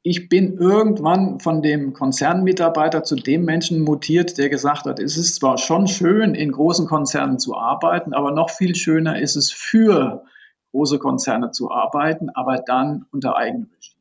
ich 0.03 0.29
bin 0.29 0.57
irgendwann 0.57 1.41
von 1.41 1.63
dem 1.63 1.93
Konzernmitarbeiter 1.93 3.03
zu 3.03 3.17
dem 3.17 3.45
Menschen 3.45 3.81
mutiert, 3.81 4.39
der 4.39 4.49
gesagt 4.49 4.87
hat, 4.87 5.01
es 5.01 5.17
ist 5.17 5.35
zwar 5.37 5.59
schon 5.59 5.87
schön, 5.87 6.35
in 6.35 6.53
großen 6.53 6.87
Konzernen 6.87 7.39
zu 7.39 7.57
arbeiten, 7.57 8.15
aber 8.15 8.31
noch 8.31 8.51
viel 8.51 8.75
schöner 8.75 9.21
ist 9.21 9.37
es 9.37 9.51
für 9.53 10.25
große 10.71 10.99
Konzerne 10.99 11.51
zu 11.51 11.71
arbeiten, 11.71 12.31
aber 12.31 12.59
dann 12.59 13.07
unter 13.11 13.37
Eigenregie. 13.37 13.97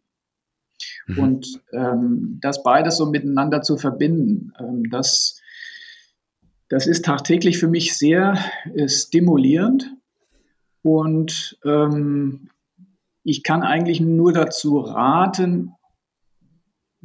Mhm. 1.08 1.20
Und 1.20 1.62
ähm, 1.74 2.40
das 2.42 2.62
beides 2.64 2.98
so 2.98 3.08
miteinander 3.08 3.62
zu 3.62 3.78
verbinden, 3.78 4.54
ähm, 4.60 4.90
das 4.90 5.42
das 6.70 6.86
ist 6.86 7.06
tagtäglich 7.06 7.60
für 7.60 7.70
mich 7.70 7.98
sehr 7.98 8.38
äh, 8.76 8.90
stimulierend 8.90 9.90
und 10.82 11.58
ähm, 11.64 12.50
ich 13.24 13.44
kann 13.44 13.64
eigentlich 13.64 14.00
nur 14.00 14.34
dazu 14.34 14.80
raten, 14.80 15.74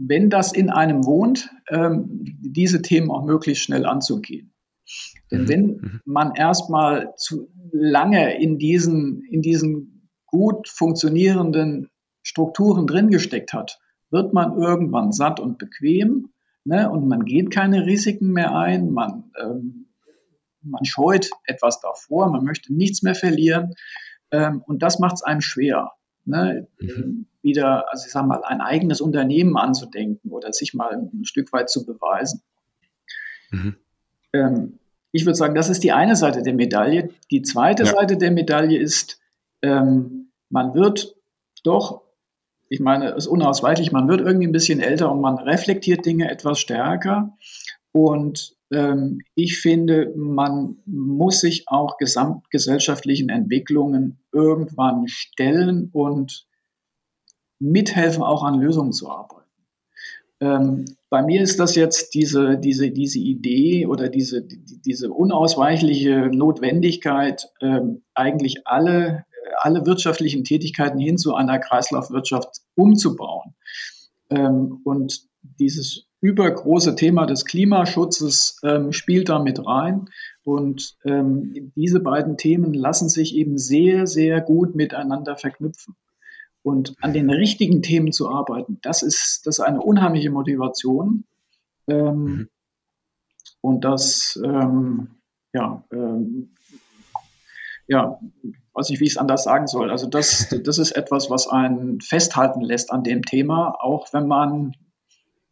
wenn 0.09 0.31
das 0.31 0.53
in 0.53 0.71
einem 0.71 1.05
wohnt, 1.05 1.51
ähm, 1.69 2.07
diese 2.41 2.83
Themen 2.83 3.11
auch 3.11 3.25
möglichst 3.25 3.65
schnell 3.65 3.87
anzugehen. 3.87 4.53
Denn 5.31 5.43
mhm. 5.43 5.49
wenn 5.49 5.67
mhm. 5.67 6.01
man 6.05 6.35
erstmal 6.35 7.15
zu 7.17 7.49
lange 7.73 8.41
in 8.41 8.59
diesen, 8.59 9.23
in 9.31 9.43
diesen 9.43 10.09
gut 10.27 10.69
funktionierenden 10.69 11.91
Strukturen 12.23 12.87
drin 12.87 13.11
gesteckt 13.11 13.53
hat, 13.53 13.79
wird 14.11 14.33
man 14.33 14.57
irgendwann 14.57 15.13
satt 15.13 15.41
und 15.41 15.59
bequem 15.59 16.33
Ne? 16.65 16.89
Und 16.89 17.09
man 17.09 17.25
geht 17.25 17.51
keine 17.51 17.87
Risiken 17.87 18.33
mehr 18.33 18.57
ein, 18.57 18.91
man, 18.91 19.33
ähm, 19.41 19.87
man 20.63 20.85
scheut 20.85 21.31
etwas 21.45 21.81
davor, 21.81 22.31
man 22.31 22.45
möchte 22.45 22.73
nichts 22.73 23.03
mehr 23.03 23.15
verlieren. 23.15 23.75
Ähm, 24.31 24.63
und 24.67 24.83
das 24.83 24.99
macht 24.99 25.17
es 25.17 25.23
einem 25.23 25.41
schwer. 25.41 25.93
Ne? 26.25 26.69
Mhm. 26.81 27.27
Wieder, 27.43 27.91
also 27.91 28.07
ich 28.07 28.13
sage 28.13 28.27
mal, 28.27 28.43
ein 28.45 28.61
eigenes 28.61 29.01
Unternehmen 29.01 29.57
anzudenken 29.57 30.31
oder 30.31 30.53
sich 30.53 30.75
mal 30.75 30.93
ein 30.93 31.25
Stück 31.25 31.53
weit 31.53 31.71
zu 31.71 31.85
beweisen. 31.85 32.43
Mhm. 33.51 33.77
Ähm, 34.33 34.79
ich 35.11 35.27
würde 35.27 35.37
sagen, 35.37 35.55
das 35.55 35.69
ist 35.69 35.83
die 35.83 35.93
eine 35.93 36.17
Seite 36.17 36.43
der 36.43 36.55
Medaille. 36.55 37.11
Die 37.31 37.43
zweite 37.43 37.85
ja. 37.85 37.91
Seite 37.91 38.17
der 38.17 38.31
Medaille 38.31 38.79
ist, 38.79 39.21
ähm, 39.63 40.31
man 40.49 40.75
wird 40.75 41.17
doch 41.65 42.03
ich 42.73 42.81
meine, 42.81 43.11
es 43.11 43.27
ist 43.27 43.27
unausweichlich, 43.27 43.93
man 43.93 44.09
wird 44.09 44.23
irgendwie 44.23 44.47
ein 44.47 44.53
bisschen 44.53 44.81
älter 44.81 45.13
und 45.13 45.21
man 45.21 45.37
reflektiert 45.37 46.07
Dinge 46.07 46.31
etwas 46.31 46.59
stärker. 46.59 47.37
Und 47.93 48.57
ähm, 48.73 49.21
ich 49.35 49.59
finde, 49.59 50.11
man 50.17 50.79
muss 50.87 51.41
sich 51.41 51.65
auch 51.67 51.99
gesamtgesellschaftlichen 51.99 53.29
Entwicklungen 53.29 54.21
irgendwann 54.33 55.07
stellen 55.07 55.91
und 55.93 56.47
mithelfen, 57.63 58.23
auch 58.23 58.43
an 58.43 58.61
Lösungen 58.61 58.93
zu 58.93 59.11
arbeiten. 59.11 59.43
Ähm, 60.41 60.85
bei 61.09 61.23
mir 61.23 61.43
ist 61.43 61.61
das 61.61 61.75
jetzt 61.75 62.15
diese, 62.15 62.59
diese, 62.59 62.91
diese 62.91 63.19
Idee 63.19 63.87
oder 63.87 64.09
diese, 64.09 64.43
die, 64.43 64.81
diese 64.85 65.11
unausweichliche 65.11 66.31
Notwendigkeit, 66.33 67.49
ähm, 67.61 68.03
eigentlich 68.15 68.67
alle 68.67 69.25
alle 69.59 69.87
wirtschaftlichen 69.87 70.45
Tätigkeiten 70.45 70.99
hin 70.99 71.19
zu 71.19 71.35
einer 71.35 71.59
Kreislaufwirtschaft 71.59 72.63
umzubauen. 72.75 73.55
Ähm, 74.31 74.81
und 74.85 75.23
dieses 75.59 76.07
übergroße 76.21 76.95
Thema 76.95 77.27
des 77.27 77.45
Klimaschutzes 77.45 78.61
ähm, 78.63 78.93
spielt 78.93 79.29
da 79.29 79.39
mit 79.39 79.65
rein. 79.65 80.09
Und 80.45 80.97
ähm, 81.05 81.73
diese 81.77 82.01
beiden 82.01 82.37
Themen 82.37 82.75
lassen 82.75 83.09
sich 83.09 83.35
eben 83.35 83.59
sehr, 83.59 84.07
sehr 84.07 84.41
gut 84.41 84.75
miteinander 84.75 85.37
verknüpfen. 85.37 85.97
Und 86.63 86.95
an 87.01 87.13
den 87.13 87.29
richtigen 87.29 87.83
Themen 87.83 88.13
zu 88.13 88.29
arbeiten, 88.29 88.79
das 88.83 89.03
ist, 89.03 89.43
das 89.45 89.59
ist 89.59 89.65
eine 89.65 89.81
unheimliche 89.81 90.31
Motivation. 90.31 91.25
Ähm, 91.89 92.25
mhm. 92.25 92.49
Und 93.61 93.85
das, 93.85 94.41
ähm, 94.45 95.09
ja, 95.53 95.85
ähm, 95.93 96.55
ja, 97.87 98.19
weiß 98.75 98.91
nicht, 98.91 99.01
wie 99.01 99.05
ich 99.05 99.13
es 99.13 99.19
anders 99.19 99.45
sagen 99.45 99.67
soll. 99.67 99.91
Also 99.91 100.07
das, 100.07 100.49
das 100.65 100.79
ist 100.79 100.93
etwas, 100.93 101.31
was 101.31 101.49
einen 101.49 102.01
festhalten 102.01 102.61
lässt 102.61 102.93
an 102.93 103.05
dem 103.05 103.23
Thema, 103.23 103.77
auch 103.81 104.13
wenn 104.13 104.27
man 104.27 104.75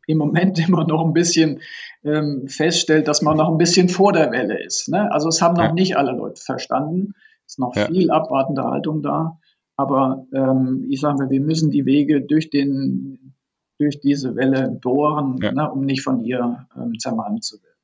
im 0.06 0.18
Moment 0.18 0.58
immer 0.68 0.86
noch 0.86 1.04
ein 1.04 1.12
bisschen 1.12 1.60
ähm, 2.04 2.48
feststellt, 2.48 3.08
dass 3.08 3.22
man 3.22 3.36
noch 3.36 3.50
ein 3.50 3.58
bisschen 3.58 3.88
vor 3.88 4.12
der 4.12 4.30
Welle 4.30 4.62
ist. 4.62 4.88
Ne? 4.88 5.10
Also 5.12 5.28
es 5.28 5.42
haben 5.42 5.54
noch 5.54 5.64
ja. 5.64 5.72
nicht 5.72 5.96
alle 5.96 6.12
Leute 6.12 6.40
verstanden. 6.40 7.14
Es 7.46 7.54
ist 7.54 7.58
noch 7.58 7.74
ja. 7.76 7.86
viel 7.86 8.10
abwartende 8.10 8.64
Haltung 8.64 9.02
da. 9.02 9.38
Aber 9.80 10.26
ähm, 10.34 10.86
ich 10.90 11.00
sage 11.00 11.22
mal, 11.22 11.30
wir 11.30 11.40
müssen 11.40 11.70
die 11.70 11.86
Wege 11.86 12.20
durch, 12.20 12.50
den, 12.50 13.32
durch 13.78 13.98
diese 14.00 14.36
Welle 14.36 14.78
bohren, 14.82 15.38
ja. 15.40 15.52
ne, 15.52 15.70
um 15.70 15.86
nicht 15.86 16.02
von 16.02 16.22
ihr 16.22 16.66
ähm, 16.76 16.98
zermalmt 16.98 17.44
zu 17.44 17.56
werden. 17.62 17.76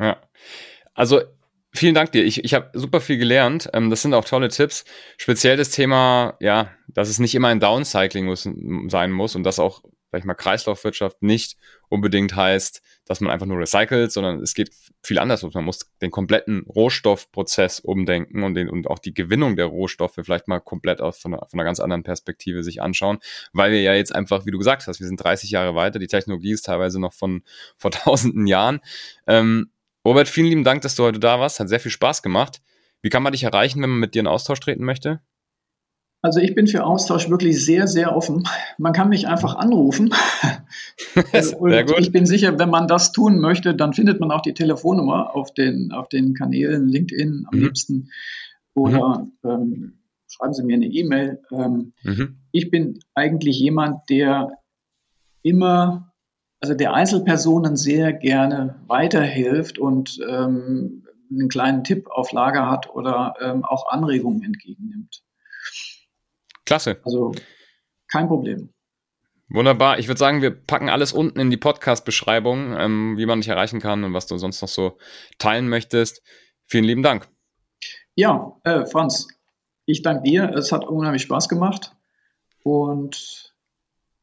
Ja. 0.00 0.16
Also 0.94 1.20
vielen 1.72 1.94
Dank 1.94 2.10
dir. 2.10 2.24
Ich, 2.24 2.42
ich 2.42 2.52
habe 2.52 2.70
super 2.72 3.00
viel 3.00 3.16
gelernt. 3.16 3.70
Ähm, 3.72 3.90
das 3.90 4.02
sind 4.02 4.12
auch 4.12 4.24
tolle 4.24 4.48
Tipps. 4.48 4.84
Speziell 5.18 5.56
das 5.56 5.70
Thema, 5.70 6.34
ja, 6.40 6.70
dass 6.88 7.08
es 7.08 7.20
nicht 7.20 7.36
immer 7.36 7.48
ein 7.48 7.60
Downcycling 7.60 8.24
muss, 8.24 8.48
sein 8.88 9.12
muss 9.12 9.36
und 9.36 9.44
dass 9.44 9.60
auch, 9.60 9.82
sag 10.10 10.18
ich 10.18 10.24
mal, 10.24 10.34
Kreislaufwirtschaft 10.34 11.22
nicht 11.22 11.56
unbedingt 11.88 12.34
heißt, 12.34 12.82
dass 13.06 13.20
man 13.20 13.30
einfach 13.30 13.46
nur 13.46 13.58
recycelt, 13.58 14.12
sondern 14.12 14.40
es 14.40 14.54
geht 14.54 14.70
viel 15.02 15.18
anders. 15.18 15.42
Man 15.42 15.64
muss 15.64 15.90
den 16.02 16.10
kompletten 16.10 16.66
Rohstoffprozess 16.68 17.80
umdenken 17.80 18.42
und, 18.42 18.54
den, 18.54 18.68
und 18.68 18.88
auch 18.88 18.98
die 18.98 19.14
Gewinnung 19.14 19.56
der 19.56 19.66
Rohstoffe 19.66 20.18
vielleicht 20.20 20.48
mal 20.48 20.60
komplett 20.60 21.00
aus, 21.00 21.18
von, 21.18 21.32
einer, 21.32 21.46
von 21.46 21.58
einer 21.58 21.64
ganz 21.64 21.80
anderen 21.80 22.02
Perspektive 22.02 22.64
sich 22.64 22.82
anschauen, 22.82 23.18
weil 23.52 23.70
wir 23.70 23.80
ja 23.80 23.94
jetzt 23.94 24.14
einfach, 24.14 24.44
wie 24.44 24.50
du 24.50 24.58
gesagt 24.58 24.86
hast, 24.86 25.00
wir 25.00 25.06
sind 25.06 25.22
30 25.22 25.50
Jahre 25.50 25.74
weiter, 25.74 25.98
die 25.98 26.08
Technologie 26.08 26.52
ist 26.52 26.66
teilweise 26.66 27.00
noch 27.00 27.12
von 27.12 27.42
vor 27.76 27.92
tausenden 27.92 28.46
Jahren. 28.46 28.80
Ähm, 29.26 29.70
Robert, 30.04 30.28
vielen 30.28 30.48
lieben 30.48 30.64
Dank, 30.64 30.82
dass 30.82 30.94
du 30.94 31.04
heute 31.04 31.18
da 31.18 31.40
warst. 31.40 31.58
Hat 31.58 31.68
sehr 31.68 31.80
viel 31.80 31.90
Spaß 31.90 32.22
gemacht. 32.22 32.60
Wie 33.02 33.10
kann 33.10 33.22
man 33.22 33.32
dich 33.32 33.44
erreichen, 33.44 33.82
wenn 33.82 33.90
man 33.90 34.00
mit 34.00 34.14
dir 34.14 34.20
in 34.20 34.26
Austausch 34.26 34.60
treten 34.60 34.84
möchte? 34.84 35.20
Also 36.26 36.40
ich 36.40 36.56
bin 36.56 36.66
für 36.66 36.84
Austausch 36.84 37.30
wirklich 37.30 37.64
sehr, 37.64 37.86
sehr 37.86 38.16
offen. 38.16 38.42
Man 38.78 38.92
kann 38.92 39.10
mich 39.10 39.28
einfach 39.28 39.54
anrufen. 39.54 40.12
sehr 41.32 41.84
gut. 41.84 42.00
Ich 42.00 42.10
bin 42.10 42.26
sicher, 42.26 42.58
wenn 42.58 42.68
man 42.68 42.88
das 42.88 43.12
tun 43.12 43.38
möchte, 43.38 43.76
dann 43.76 43.92
findet 43.92 44.18
man 44.18 44.32
auch 44.32 44.40
die 44.40 44.52
Telefonnummer 44.52 45.36
auf 45.36 45.54
den, 45.54 45.92
auf 45.92 46.08
den 46.08 46.34
Kanälen 46.34 46.88
LinkedIn 46.88 47.46
am 47.46 47.56
mhm. 47.56 47.64
liebsten. 47.64 48.10
Oder 48.74 49.28
mhm. 49.44 49.48
ähm, 49.48 49.98
schreiben 50.26 50.52
Sie 50.52 50.64
mir 50.64 50.74
eine 50.74 50.86
E-Mail. 50.86 51.42
Ähm, 51.52 51.92
mhm. 52.02 52.38
Ich 52.50 52.72
bin 52.72 52.98
eigentlich 53.14 53.60
jemand, 53.60 54.10
der 54.10 54.50
immer, 55.42 56.12
also 56.58 56.74
der 56.74 56.92
Einzelpersonen 56.92 57.76
sehr 57.76 58.12
gerne 58.12 58.80
weiterhilft 58.88 59.78
und 59.78 60.18
ähm, 60.28 61.04
einen 61.30 61.48
kleinen 61.48 61.84
Tipp 61.84 62.08
auf 62.10 62.32
Lager 62.32 62.68
hat 62.68 62.90
oder 62.90 63.34
ähm, 63.40 63.64
auch 63.64 63.92
Anregungen 63.92 64.42
entgegennimmt. 64.42 65.22
Klasse. 66.66 67.00
Also 67.04 67.32
kein 68.08 68.28
Problem. 68.28 68.72
Wunderbar. 69.48 69.98
Ich 69.98 70.08
würde 70.08 70.18
sagen, 70.18 70.42
wir 70.42 70.50
packen 70.50 70.88
alles 70.88 71.12
unten 71.12 71.38
in 71.38 71.50
die 71.50 71.56
Podcast-Beschreibung, 71.56 72.74
ähm, 72.76 73.16
wie 73.16 73.26
man 73.26 73.40
dich 73.40 73.48
erreichen 73.48 73.80
kann 73.80 74.02
und 74.02 74.12
was 74.12 74.26
du 74.26 74.36
sonst 74.38 74.60
noch 74.60 74.68
so 74.68 74.98
teilen 75.38 75.68
möchtest. 75.68 76.22
Vielen 76.66 76.84
lieben 76.84 77.02
Dank. 77.04 77.28
Ja, 78.16 78.56
äh, 78.64 78.86
Franz, 78.86 79.28
ich 79.84 80.02
danke 80.02 80.24
dir. 80.24 80.50
Es 80.50 80.72
hat 80.72 80.84
unheimlich 80.84 81.22
Spaß 81.22 81.48
gemacht 81.48 81.94
und 82.64 83.54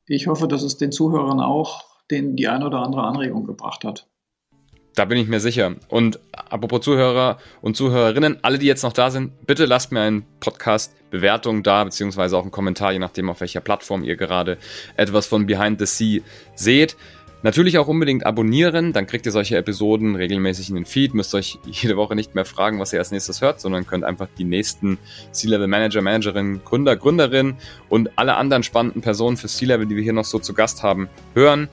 ich 0.05 0.27
hoffe, 0.27 0.49
dass 0.49 0.63
es 0.63 0.77
den 0.77 0.91
Zuhörern 0.91 1.39
auch 1.39 2.03
den, 2.11 2.35
die 2.35 2.49
ein 2.49 2.63
oder 2.63 2.79
andere 2.79 3.03
Anregung 3.03 3.45
gebracht 3.45 3.85
hat. 3.85 4.09
Da 4.95 5.05
bin 5.05 5.17
ich 5.17 5.27
mir 5.27 5.39
sicher. 5.39 5.75
Und 5.87 6.19
apropos 6.31 6.81
Zuhörer 6.81 7.39
und 7.61 7.75
Zuhörerinnen, 7.75 8.37
alle, 8.43 8.59
die 8.59 8.67
jetzt 8.67 8.83
noch 8.83 8.93
da 8.93 9.09
sind, 9.09 9.47
bitte 9.47 9.65
lasst 9.65 9.91
mir 9.91 10.01
einen 10.01 10.23
Podcast-Bewertung 10.39 11.63
da, 11.63 11.83
beziehungsweise 11.83 12.37
auch 12.37 12.43
einen 12.43 12.51
Kommentar, 12.51 12.91
je 12.91 12.99
nachdem, 12.99 13.29
auf 13.29 13.41
welcher 13.41 13.61
Plattform 13.61 14.03
ihr 14.03 14.15
gerade 14.15 14.57
etwas 14.95 15.25
von 15.25 15.47
Behind 15.47 15.79
the 15.79 15.87
Sea 15.87 16.21
seht. 16.55 16.95
Natürlich 17.43 17.77
auch 17.77 17.89
unbedingt 17.89 18.25
abonnieren, 18.25 18.93
dann 18.93 19.05
kriegt 19.05 19.25
ihr 19.25 19.33
solche 19.33 19.57
Episoden 19.57 20.15
regelmäßig 20.15 20.69
in 20.69 20.75
den 20.75 20.85
Feed, 20.85 21.13
müsst 21.13 21.35
euch 21.35 21.59
jede 21.65 21.97
Woche 21.97 22.15
nicht 22.15 22.35
mehr 22.35 22.45
fragen, 22.45 22.79
was 22.79 22.93
ihr 22.93 22.99
als 22.99 23.11
nächstes 23.11 23.41
hört, 23.41 23.59
sondern 23.59 23.85
könnt 23.85 24.05
einfach 24.05 24.29
die 24.37 24.45
nächsten 24.45 24.97
C-Level 25.31 25.67
Manager, 25.67 26.01
Managerin, 26.01 26.61
Gründer, 26.63 26.95
Gründerin 26.95 27.55
und 27.89 28.11
alle 28.15 28.37
anderen 28.37 28.63
spannenden 28.63 29.01
Personen 29.01 29.35
für 29.35 29.47
C-Level, 29.47 29.87
die 29.87 29.97
wir 29.97 30.03
hier 30.03 30.13
noch 30.13 30.23
so 30.23 30.39
zu 30.39 30.53
Gast 30.53 30.83
haben, 30.83 31.09
hören. 31.33 31.67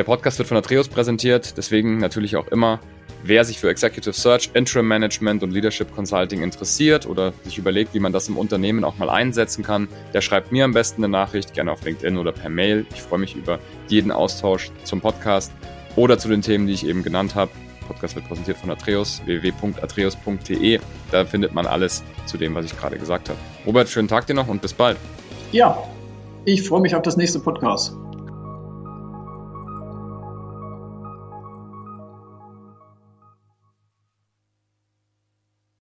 Der 0.00 0.04
Podcast 0.04 0.38
wird 0.38 0.48
von 0.48 0.56
Atreus 0.56 0.88
präsentiert, 0.88 1.58
deswegen 1.58 1.98
natürlich 1.98 2.34
auch 2.36 2.48
immer, 2.48 2.80
wer 3.22 3.44
sich 3.44 3.58
für 3.58 3.68
Executive 3.68 4.14
Search, 4.14 4.48
Interim 4.54 4.88
Management 4.88 5.42
und 5.42 5.50
Leadership 5.50 5.94
Consulting 5.94 6.42
interessiert 6.42 7.04
oder 7.06 7.34
sich 7.44 7.58
überlegt, 7.58 7.92
wie 7.92 8.00
man 8.00 8.10
das 8.10 8.26
im 8.26 8.38
Unternehmen 8.38 8.82
auch 8.82 8.96
mal 8.96 9.10
einsetzen 9.10 9.62
kann, 9.62 9.88
der 10.14 10.22
schreibt 10.22 10.52
mir 10.52 10.64
am 10.64 10.72
besten 10.72 11.04
eine 11.04 11.12
Nachricht, 11.12 11.52
gerne 11.52 11.70
auf 11.70 11.84
LinkedIn 11.84 12.16
oder 12.16 12.32
per 12.32 12.48
Mail. 12.48 12.86
Ich 12.94 13.02
freue 13.02 13.18
mich 13.18 13.36
über 13.36 13.58
jeden 13.88 14.10
Austausch 14.10 14.70
zum 14.84 15.02
Podcast 15.02 15.52
oder 15.96 16.16
zu 16.16 16.28
den 16.28 16.40
Themen, 16.40 16.66
die 16.66 16.72
ich 16.72 16.86
eben 16.86 17.02
genannt 17.02 17.34
habe. 17.34 17.50
Der 17.82 17.88
Podcast 17.88 18.14
wird 18.14 18.26
präsentiert 18.26 18.56
von 18.56 18.70
Atreus, 18.70 19.20
www.atreus.de. 19.26 20.80
Da 21.10 21.26
findet 21.26 21.52
man 21.52 21.66
alles 21.66 22.02
zu 22.24 22.38
dem, 22.38 22.54
was 22.54 22.64
ich 22.64 22.74
gerade 22.74 22.98
gesagt 22.98 23.28
habe. 23.28 23.38
Robert, 23.66 23.90
schönen 23.90 24.08
Tag 24.08 24.26
dir 24.26 24.32
noch 24.32 24.48
und 24.48 24.62
bis 24.62 24.72
bald. 24.72 24.96
Ja, 25.52 25.76
ich 26.46 26.66
freue 26.66 26.80
mich 26.80 26.94
auf 26.94 27.02
das 27.02 27.18
nächste 27.18 27.38
Podcast. 27.38 27.94